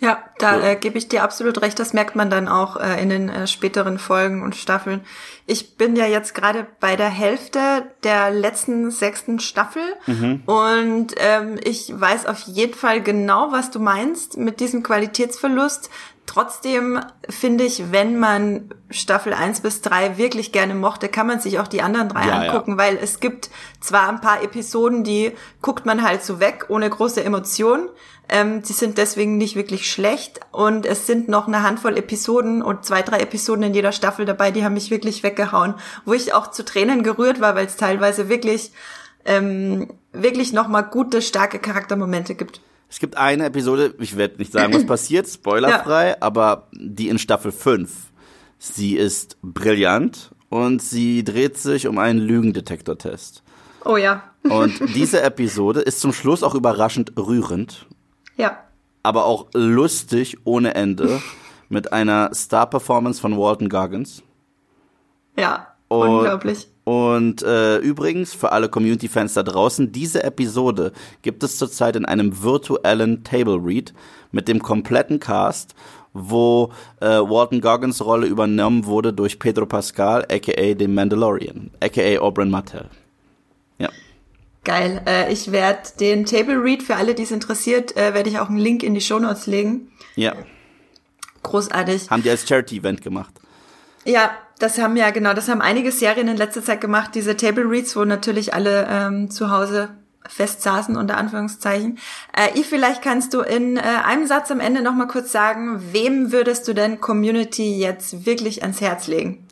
Ja, 0.01 0.23
da 0.37 0.59
äh, 0.61 0.75
gebe 0.75 0.97
ich 0.97 1.07
dir 1.07 1.23
absolut 1.23 1.61
recht. 1.61 1.79
Das 1.79 1.93
merkt 1.93 2.15
man 2.15 2.29
dann 2.29 2.47
auch 2.47 2.77
äh, 2.77 3.01
in 3.01 3.09
den 3.09 3.29
äh, 3.29 3.47
späteren 3.47 3.97
Folgen 3.99 4.43
und 4.43 4.55
Staffeln. 4.55 5.01
Ich 5.45 5.77
bin 5.77 5.95
ja 5.95 6.05
jetzt 6.05 6.35
gerade 6.35 6.67
bei 6.79 6.95
der 6.95 7.09
Hälfte 7.09 7.83
der 8.03 8.31
letzten 8.31 8.91
sechsten 8.91 9.39
Staffel 9.39 9.83
mhm. 10.07 10.43
und 10.45 11.13
ähm, 11.17 11.57
ich 11.63 11.93
weiß 11.93 12.25
auf 12.25 12.39
jeden 12.41 12.73
Fall 12.73 13.01
genau, 13.01 13.51
was 13.51 13.71
du 13.71 13.79
meinst 13.79 14.37
mit 14.37 14.59
diesem 14.59 14.83
Qualitätsverlust. 14.83 15.89
Trotzdem 16.25 16.99
finde 17.29 17.65
ich, 17.65 17.91
wenn 17.91 18.17
man 18.17 18.69
Staffel 18.89 19.31
1 19.33 19.61
bis 19.61 19.81
3 19.81 20.17
wirklich 20.17 20.51
gerne 20.51 20.73
mochte, 20.73 21.07
kann 21.07 21.27
man 21.27 21.39
sich 21.39 21.59
auch 21.59 21.67
die 21.67 21.83
anderen 21.83 22.09
drei 22.09 22.27
ja, 22.27 22.39
angucken, 22.39 22.71
ja. 22.71 22.77
weil 22.77 22.97
es 22.97 23.19
gibt 23.19 23.51
zwar 23.79 24.09
ein 24.09 24.21
paar 24.21 24.41
Episoden, 24.41 25.03
die 25.03 25.33
guckt 25.61 25.85
man 25.85 26.01
halt 26.01 26.23
so 26.23 26.39
weg, 26.39 26.65
ohne 26.69 26.89
große 26.89 27.23
Emotionen. 27.23 27.89
Ähm, 28.27 28.63
die 28.63 28.73
sind 28.73 28.97
deswegen 28.97 29.37
nicht 29.37 29.55
wirklich 29.55 29.91
schlecht 29.91 30.24
und 30.51 30.85
es 30.85 31.07
sind 31.07 31.27
noch 31.27 31.47
eine 31.47 31.63
Handvoll 31.63 31.97
Episoden 31.97 32.61
und 32.61 32.85
zwei, 32.85 33.01
drei 33.01 33.19
Episoden 33.19 33.63
in 33.63 33.73
jeder 33.73 33.91
Staffel 33.91 34.25
dabei, 34.25 34.51
die 34.51 34.63
haben 34.63 34.73
mich 34.73 34.91
wirklich 34.91 35.23
weggehauen, 35.23 35.75
wo 36.05 36.13
ich 36.13 36.33
auch 36.33 36.51
zu 36.51 36.63
Tränen 36.63 37.03
gerührt 37.03 37.41
war, 37.41 37.55
weil 37.55 37.65
es 37.65 37.75
teilweise 37.75 38.29
wirklich, 38.29 38.71
ähm, 39.25 39.89
wirklich 40.11 40.53
nochmal 40.53 40.83
gute, 40.83 41.21
starke 41.21 41.59
Charaktermomente 41.59 42.35
gibt. 42.35 42.61
Es 42.89 42.99
gibt 42.99 43.17
eine 43.17 43.45
Episode, 43.45 43.95
ich 43.99 44.17
werde 44.17 44.37
nicht 44.37 44.51
sagen, 44.51 44.73
was 44.73 44.85
passiert, 44.87 45.27
spoilerfrei, 45.27 46.09
ja. 46.09 46.17
aber 46.19 46.67
die 46.73 47.09
in 47.09 47.19
Staffel 47.19 47.51
5. 47.51 47.91
Sie 48.57 48.95
ist 48.95 49.37
brillant 49.41 50.31
und 50.49 50.81
sie 50.81 51.23
dreht 51.23 51.57
sich 51.57 51.87
um 51.87 51.97
einen 51.97 52.19
Lügendetektortest. 52.19 53.43
Oh 53.83 53.97
ja. 53.97 54.23
Und 54.43 54.79
diese 54.95 55.21
Episode 55.21 55.81
ist 55.81 55.99
zum 55.99 56.13
Schluss 56.13 56.43
auch 56.43 56.55
überraschend 56.55 57.13
rührend 57.17 57.87
ja. 58.37 58.57
Aber 59.05 59.25
auch 59.25 59.47
lustig 59.53 60.37
ohne 60.45 60.73
Ende 60.73 61.21
mit 61.69 61.93
einer 61.93 62.33
Star-Performance 62.33 63.21
von 63.21 63.37
Walton 63.37 63.69
Goggins. 63.69 64.23
Ja, 65.37 65.67
und, 65.87 66.09
unglaublich. 66.09 66.67
Und 66.85 67.43
äh, 67.43 67.77
übrigens, 67.77 68.33
für 68.33 68.51
alle 68.51 68.69
Community-Fans 68.69 69.35
da 69.35 69.43
draußen, 69.43 69.91
diese 69.91 70.23
Episode 70.23 70.91
gibt 71.21 71.43
es 71.43 71.57
zurzeit 71.57 71.95
in 71.95 72.05
einem 72.05 72.41
virtuellen 72.43 73.23
Table 73.23 73.59
Read 73.63 73.93
mit 74.31 74.47
dem 74.47 74.61
kompletten 74.61 75.19
Cast, 75.19 75.75
wo 76.13 76.71
äh, 76.99 77.07
Walton 77.07 77.61
Goggins 77.61 78.03
Rolle 78.03 78.25
übernommen 78.25 78.85
wurde 78.85 79.13
durch 79.13 79.37
Pedro 79.37 79.65
Pascal, 79.65 80.25
aka 80.31 80.73
dem 80.73 80.95
Mandalorian, 80.95 81.71
aka 81.79 82.21
Oberyn 82.21 82.49
Martell. 82.49 82.89
Geil. 84.65 85.01
Äh, 85.05 85.31
ich 85.31 85.51
werde 85.51 85.89
den 85.99 86.25
Table 86.25 86.61
Read 86.61 86.83
für 86.83 86.97
alle, 86.97 87.15
die 87.15 87.23
es 87.23 87.31
interessiert, 87.31 87.95
äh, 87.95 88.13
werde 88.13 88.29
ich 88.29 88.39
auch 88.39 88.49
einen 88.49 88.57
Link 88.57 88.83
in 88.83 88.93
die 88.93 89.01
Show 89.01 89.19
Notes 89.19 89.45
legen. 89.45 89.91
Ja. 90.15 90.33
Großartig. 91.43 92.09
Haben 92.09 92.23
die 92.23 92.29
als 92.31 92.47
Charity-Event 92.47 93.01
gemacht? 93.01 93.33
Ja, 94.03 94.31
das 94.59 94.77
haben 94.79 94.97
ja 94.97 95.11
genau, 95.11 95.33
das 95.33 95.47
haben 95.47 95.61
einige 95.61 95.91
Serien 95.91 96.27
in 96.27 96.37
letzter 96.37 96.63
Zeit 96.63 96.81
gemacht, 96.81 97.11
diese 97.13 97.37
Table 97.37 97.69
Reads, 97.69 97.95
wo 97.95 98.05
natürlich 98.05 98.53
alle 98.53 98.87
ähm, 98.89 99.29
zu 99.29 99.51
Hause 99.51 99.89
fest 100.27 100.63
saßen, 100.63 100.95
unter 100.97 101.17
Anführungszeichen. 101.17 101.99
Äh, 102.35 102.57
Yves, 102.57 102.67
vielleicht 102.67 103.01
kannst 103.03 103.33
du 103.33 103.41
in 103.41 103.77
äh, 103.77 103.81
einem 103.81 104.25
Satz 104.25 104.49
am 104.49 104.59
Ende 104.59 104.81
nochmal 104.81 105.07
kurz 105.07 105.31
sagen, 105.31 105.79
wem 105.91 106.31
würdest 106.31 106.67
du 106.67 106.73
denn 106.73 106.99
Community 106.99 107.77
jetzt 107.77 108.25
wirklich 108.25 108.63
ans 108.63 108.81
Herz 108.81 109.07
legen? 109.07 109.45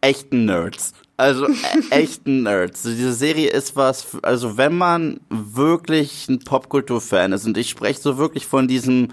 Echten 0.00 0.46
Nerds. 0.46 0.94
Also 1.20 1.46
äh, 1.46 1.52
echten 1.90 2.44
Nerds. 2.44 2.82
Diese 2.82 3.12
Serie 3.12 3.50
ist 3.50 3.76
was, 3.76 4.06
also 4.22 4.56
wenn 4.56 4.74
man 4.74 5.20
wirklich 5.28 6.26
ein 6.30 6.38
Popkultur-Fan 6.38 7.32
ist, 7.32 7.44
und 7.46 7.58
ich 7.58 7.68
spreche 7.68 8.00
so 8.00 8.16
wirklich 8.16 8.46
von 8.46 8.68
diesem 8.68 9.08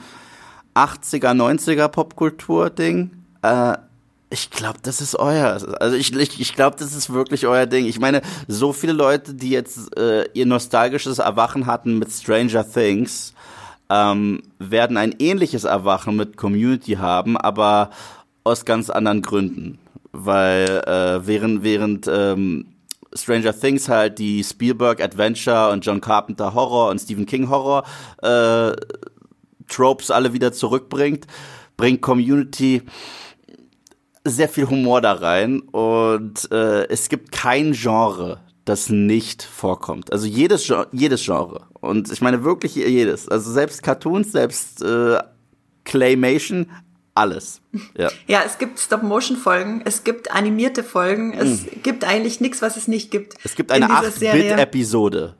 80er, 0.73 1.33
90er 1.33 1.89
Popkultur-Ding, 1.89 3.11
äh, 3.41 3.77
ich 4.29 4.49
glaube, 4.49 4.79
das 4.81 5.01
ist 5.01 5.17
euer. 5.19 5.59
Also 5.81 5.97
ich, 5.97 6.13
ich, 6.15 6.39
ich 6.39 6.55
glaube, 6.55 6.77
das 6.79 6.93
ist 6.93 7.11
wirklich 7.11 7.45
euer 7.45 7.65
Ding. 7.65 7.85
Ich 7.85 7.99
meine, 7.99 8.21
so 8.47 8.71
viele 8.71 8.93
Leute, 8.93 9.33
die 9.33 9.49
jetzt 9.49 9.97
äh, 9.97 10.29
ihr 10.33 10.45
nostalgisches 10.45 11.19
Erwachen 11.19 11.65
hatten 11.65 11.99
mit 11.99 12.09
Stranger 12.09 12.69
Things, 12.69 13.33
ähm, 13.89 14.43
werden 14.59 14.95
ein 14.95 15.13
ähnliches 15.19 15.65
Erwachen 15.65 16.15
mit 16.15 16.37
Community 16.37 16.93
haben, 16.93 17.35
aber 17.35 17.89
aus 18.45 18.63
ganz 18.63 18.89
anderen 18.89 19.21
Gründen 19.21 19.77
weil 20.11 20.65
äh, 20.85 21.25
während 21.25 21.63
während 21.63 22.07
ähm, 22.07 22.65
Stranger 23.13 23.57
Things 23.57 23.89
halt 23.89 24.19
die 24.19 24.43
Spielberg 24.43 25.01
Adventure 25.01 25.71
und 25.71 25.85
John 25.85 26.01
Carpenter 26.01 26.53
Horror 26.53 26.89
und 26.89 26.99
Stephen 26.99 27.25
King 27.25 27.49
Horror 27.49 27.83
äh, 28.21 28.73
Tropes 29.67 30.11
alle 30.11 30.33
wieder 30.33 30.53
zurückbringt, 30.53 31.27
bringt 31.75 32.01
Community 32.01 32.83
sehr 34.23 34.49
viel 34.49 34.69
Humor 34.69 35.01
da 35.01 35.13
rein 35.13 35.61
und 35.61 36.51
äh, 36.51 36.87
es 36.87 37.09
gibt 37.09 37.31
kein 37.31 37.73
Genre, 37.73 38.39
das 38.65 38.89
nicht 38.89 39.43
vorkommt. 39.43 40.11
Also 40.11 40.27
jedes, 40.27 40.71
jedes 40.91 41.23
Genre. 41.23 41.67
Und 41.79 42.11
ich 42.11 42.21
meine 42.21 42.43
wirklich 42.43 42.75
jedes. 42.75 43.29
Also 43.29 43.51
selbst 43.51 43.83
Cartoons, 43.83 44.31
selbst 44.31 44.81
äh, 44.81 45.19
Claymation, 45.85 46.69
alles. 47.17 47.61
Ja, 47.95 48.09
ja 48.27 48.43
es 48.45 48.57
gibt 48.57 48.79
Stop-Motion-Folgen, 48.79 49.81
es 49.85 50.03
gibt 50.03 50.31
animierte 50.31 50.83
Folgen, 50.83 51.33
es 51.33 51.63
mm. 51.63 51.81
gibt 51.83 52.03
eigentlich 52.03 52.39
nichts, 52.41 52.61
was 52.61 52.77
es 52.77 52.87
nicht 52.87 53.11
gibt. 53.11 53.35
Es 53.43 53.55
gibt 53.55 53.71
eine 53.71 53.87
8-Bit-Episode. 53.87 55.35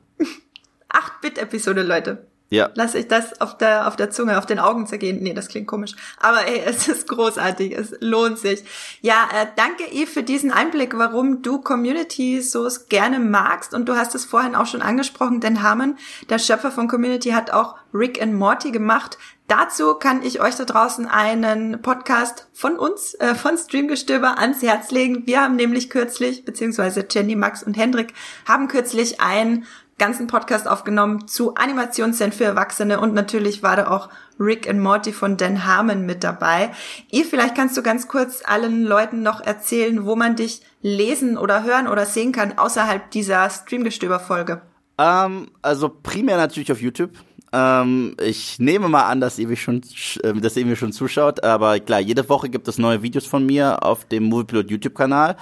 8-Bit-Episode, 0.90 1.82
Leute. 1.82 2.26
Ja. 2.50 2.70
Lass 2.74 2.94
ich 2.94 3.08
das 3.08 3.42
auf 3.42 3.58
der, 3.58 3.86
auf 3.86 3.96
der 3.96 4.10
Zunge, 4.10 4.38
auf 4.38 4.46
den 4.46 4.58
Augen 4.58 4.86
zergehen. 4.86 5.22
Nee, 5.22 5.34
das 5.34 5.48
klingt 5.48 5.66
komisch. 5.66 5.94
Aber 6.18 6.46
ey, 6.46 6.62
es 6.64 6.88
ist 6.88 7.06
großartig. 7.08 7.72
Es 7.76 7.94
lohnt 8.00 8.38
sich. 8.38 8.64
Ja, 9.02 9.28
äh, 9.34 9.46
danke 9.56 9.84
Eve 9.92 10.10
für 10.10 10.22
diesen 10.22 10.50
Einblick, 10.50 10.96
warum 10.96 11.42
du 11.42 11.60
Community 11.60 12.40
so 12.40 12.66
gerne 12.88 13.18
magst. 13.18 13.74
Und 13.74 13.86
du 13.86 13.96
hast 13.96 14.14
es 14.14 14.24
vorhin 14.24 14.54
auch 14.54 14.66
schon 14.66 14.80
angesprochen, 14.80 15.40
denn 15.40 15.62
Harmon, 15.62 15.98
der 16.30 16.38
Schöpfer 16.38 16.70
von 16.70 16.88
Community, 16.88 17.30
hat 17.30 17.50
auch 17.50 17.76
Rick 17.92 18.22
and 18.22 18.34
Morty 18.34 18.70
gemacht. 18.70 19.18
Dazu 19.48 19.94
kann 19.94 20.22
ich 20.22 20.42
euch 20.42 20.56
da 20.56 20.66
draußen 20.66 21.06
einen 21.06 21.80
Podcast 21.80 22.48
von 22.52 22.78
uns, 22.78 23.14
äh, 23.14 23.34
von 23.34 23.56
Streamgestöber 23.56 24.38
ans 24.38 24.60
Herz 24.60 24.90
legen. 24.90 25.26
Wir 25.26 25.40
haben 25.40 25.56
nämlich 25.56 25.88
kürzlich, 25.88 26.44
beziehungsweise 26.44 27.06
Jenny, 27.10 27.34
Max 27.34 27.62
und 27.62 27.74
Hendrik 27.74 28.12
haben 28.46 28.68
kürzlich 28.68 29.22
ein 29.22 29.64
ganzen 29.96 30.26
Podcast 30.26 30.68
aufgenommen 30.68 31.28
zu 31.28 31.54
Animationsszenen 31.54 32.32
für 32.32 32.44
Erwachsene 32.44 33.00
und 33.00 33.14
natürlich 33.14 33.62
war 33.62 33.76
da 33.76 33.88
auch 33.88 34.10
Rick 34.38 34.68
and 34.68 34.80
Morty 34.80 35.12
von 35.12 35.38
Dan 35.38 35.64
Harmon 35.64 36.04
mit 36.04 36.22
dabei. 36.24 36.70
Ihr 37.10 37.24
vielleicht 37.24 37.54
kannst 37.54 37.74
du 37.76 37.82
ganz 37.82 38.06
kurz 38.06 38.42
allen 38.44 38.84
Leuten 38.84 39.22
noch 39.22 39.40
erzählen, 39.40 40.04
wo 40.04 40.14
man 40.14 40.36
dich 40.36 40.60
lesen 40.82 41.38
oder 41.38 41.64
hören 41.64 41.88
oder 41.88 42.04
sehen 42.04 42.32
kann 42.32 42.58
außerhalb 42.58 43.10
dieser 43.10 43.48
Streamgestöber-Folge. 43.48 44.60
Ähm, 44.98 45.50
also 45.62 45.88
primär 45.88 46.36
natürlich 46.36 46.70
auf 46.70 46.82
YouTube. 46.82 47.12
Ähm, 47.52 48.16
ich 48.22 48.58
nehme 48.58 48.88
mal 48.88 49.04
an, 49.04 49.20
dass 49.20 49.38
ihr 49.38 49.48
mich 49.48 49.62
schon, 49.62 49.82
äh, 50.22 50.34
dass 50.34 50.56
ihr 50.56 50.66
mir 50.66 50.76
schon 50.76 50.92
zuschaut, 50.92 51.42
aber 51.42 51.80
klar, 51.80 52.00
jede 52.00 52.28
Woche 52.28 52.48
gibt 52.48 52.68
es 52.68 52.78
neue 52.78 53.02
Videos 53.02 53.26
von 53.26 53.46
mir 53.46 53.82
auf 53.82 54.04
dem 54.04 54.24
Moviepilot 54.24 54.70
YouTube-Kanal. 54.70 55.36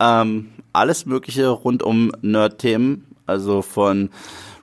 Ähm, 0.00 0.50
alles 0.72 1.06
Mögliche 1.06 1.48
rund 1.48 1.82
um 1.82 2.12
Nerd-Themen 2.22 3.06
also 3.26 3.62
von 3.62 4.10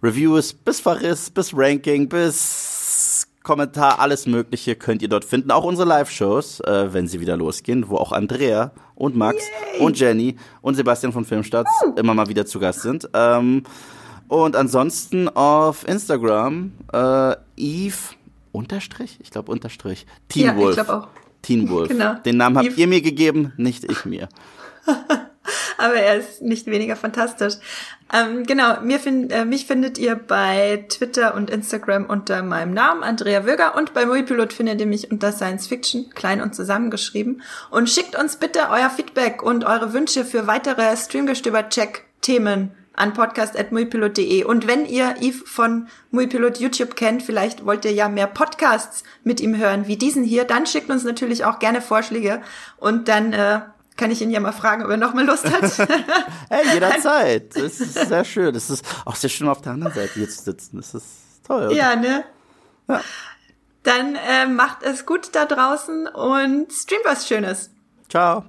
Reviews 0.02 0.54
bis 0.54 0.80
Verriss, 0.80 1.30
bis 1.30 1.52
Ranking, 1.56 2.08
bis 2.08 3.28
Kommentar, 3.44 4.00
alles 4.00 4.28
Mögliche 4.28 4.76
könnt 4.76 5.02
ihr 5.02 5.10
dort 5.10 5.26
finden. 5.26 5.52
Auch 5.52 5.64
unsere 5.64 5.88
Live-Shows, 5.88 6.60
äh, 6.62 6.94
wenn 6.94 7.08
sie 7.08 7.20
wieder 7.20 7.38
losgehen, 7.38 7.90
wo 7.90 7.98
auch 7.98 8.12
Andrea 8.12 8.72
und 8.96 9.16
Max 9.16 9.38
Yay. 9.74 9.82
und 9.82 10.00
Jenny 10.00 10.36
und 10.62 10.76
Sebastian 10.76 11.14
von 11.14 11.26
Filmstadt 11.26 11.66
uh. 11.86 11.94
immer 11.96 12.14
mal 12.14 12.28
wieder 12.28 12.46
zu 12.46 12.60
Gast 12.60 12.82
sind. 12.82 13.10
Ähm, 13.14 13.64
und 14.30 14.56
ansonsten 14.56 15.28
auf 15.28 15.86
Instagram 15.88 16.72
äh, 16.94 17.36
Eve 17.58 17.98
Unterstrich, 18.52 19.18
ich 19.22 19.32
glaube 19.32 19.52
Unterstrich 19.52 20.06
Teen 20.30 20.46
ja, 20.46 20.56
Wolf. 20.56 20.78
Ich 20.78 20.86
glaube 20.86 21.04
auch. 21.04 21.08
Teen 21.42 21.70
Wolf. 21.70 21.90
genau. 21.90 22.14
Den 22.14 22.38
Namen 22.38 22.58
habt 22.58 22.68
Eve. 22.68 22.80
ihr 22.80 22.88
mir 22.88 23.02
gegeben, 23.02 23.54
nicht 23.58 23.84
ich 23.84 24.06
mir. 24.06 24.30
aber 25.78 25.96
er 25.96 26.18
ist 26.18 26.42
nicht 26.42 26.68
weniger 26.68 26.96
fantastisch. 26.96 27.56
Ähm, 28.14 28.44
genau, 28.46 28.82
mir 28.82 29.00
find, 29.00 29.32
äh, 29.32 29.46
mich 29.46 29.66
findet 29.66 29.98
ihr 29.98 30.16
bei 30.16 30.86
Twitter 30.90 31.34
und 31.36 31.50
Instagram 31.50 32.06
unter 32.06 32.44
meinem 32.44 32.74
Namen, 32.74 33.04
Andrea 33.04 33.46
Würger, 33.46 33.76
und 33.76 33.94
bei 33.94 34.06
Moviepilot 34.06 34.54
findet 34.54 34.80
ihr 34.80 34.88
mich 34.88 35.12
unter 35.12 35.32
Science 35.32 35.68
Fiction, 35.68 36.10
klein 36.12 36.42
und 36.42 36.56
zusammengeschrieben. 36.56 37.42
Und 37.72 37.90
schickt 37.90 38.16
uns 38.16 38.36
bitte 38.36 38.70
euer 38.70 38.90
Feedback 38.90 39.42
und 39.42 39.64
eure 39.64 39.94
Wünsche 39.94 40.26
für 40.26 40.48
weitere 40.48 40.96
Streamgestöber-Check-Themen 40.96 42.72
an 43.00 43.14
podcast.muipilot.de. 43.14 44.44
Und 44.44 44.68
wenn 44.68 44.86
ihr 44.86 45.16
Yves 45.22 45.44
von 45.46 45.88
Muipilot 46.12 46.60
YouTube 46.60 46.96
kennt, 46.96 47.24
vielleicht 47.24 47.66
wollt 47.66 47.86
ihr 47.86 47.94
ja 47.94 48.10
mehr 48.10 48.28
Podcasts 48.28 49.04
mit 49.24 49.40
ihm 49.40 49.58
hören 49.58 49.88
wie 49.88 49.98
diesen 49.98 50.24
hier, 50.24 50.44
dann 50.44 50.66
schickt 50.66 50.90
uns 50.90 51.04
natürlich 51.04 51.46
auch 51.46 51.60
gerne 51.60 51.82
Vorschläge 51.82 52.42
und 52.78 53.08
dann 53.08 53.34
äh, 53.34 53.62
kann 53.96 54.12
ich 54.12 54.22
ihn 54.22 54.32
ja 54.32 54.40
mal 54.40 54.52
fragen, 54.52 54.84
ob 54.84 54.90
er 54.90 54.98
noch 54.98 55.14
mal 55.14 55.26
Lust 55.26 55.46
hat. 55.46 55.78
hey, 56.50 56.74
jederzeit. 56.74 57.56
Das 57.56 57.80
ist 57.80 57.94
sehr 57.94 58.26
schön. 58.26 58.54
Das 58.54 58.70
ist 58.70 58.86
auch 59.06 59.16
sehr 59.16 59.30
schön 59.30 59.48
auf 59.48 59.62
der 59.62 59.74
anderen 59.74 59.94
Seite 59.94 60.14
hier 60.14 60.30
zu 60.30 60.42
sitzen. 60.44 60.78
Das 60.78 60.94
ist 60.94 61.08
toll. 61.46 61.68
Oder? 61.68 61.76
Ja, 61.76 61.96
ne? 61.96 62.24
Ja. 62.88 63.02
Dann 63.84 64.16
äh, 64.16 64.46
macht 64.46 64.84
es 64.84 65.06
gut 65.06 65.30
da 65.34 65.46
draußen 65.46 66.08
und 66.08 66.72
streamt 66.72 67.06
was 67.06 67.28
Schönes. 67.28 67.72
Ciao. 68.10 68.46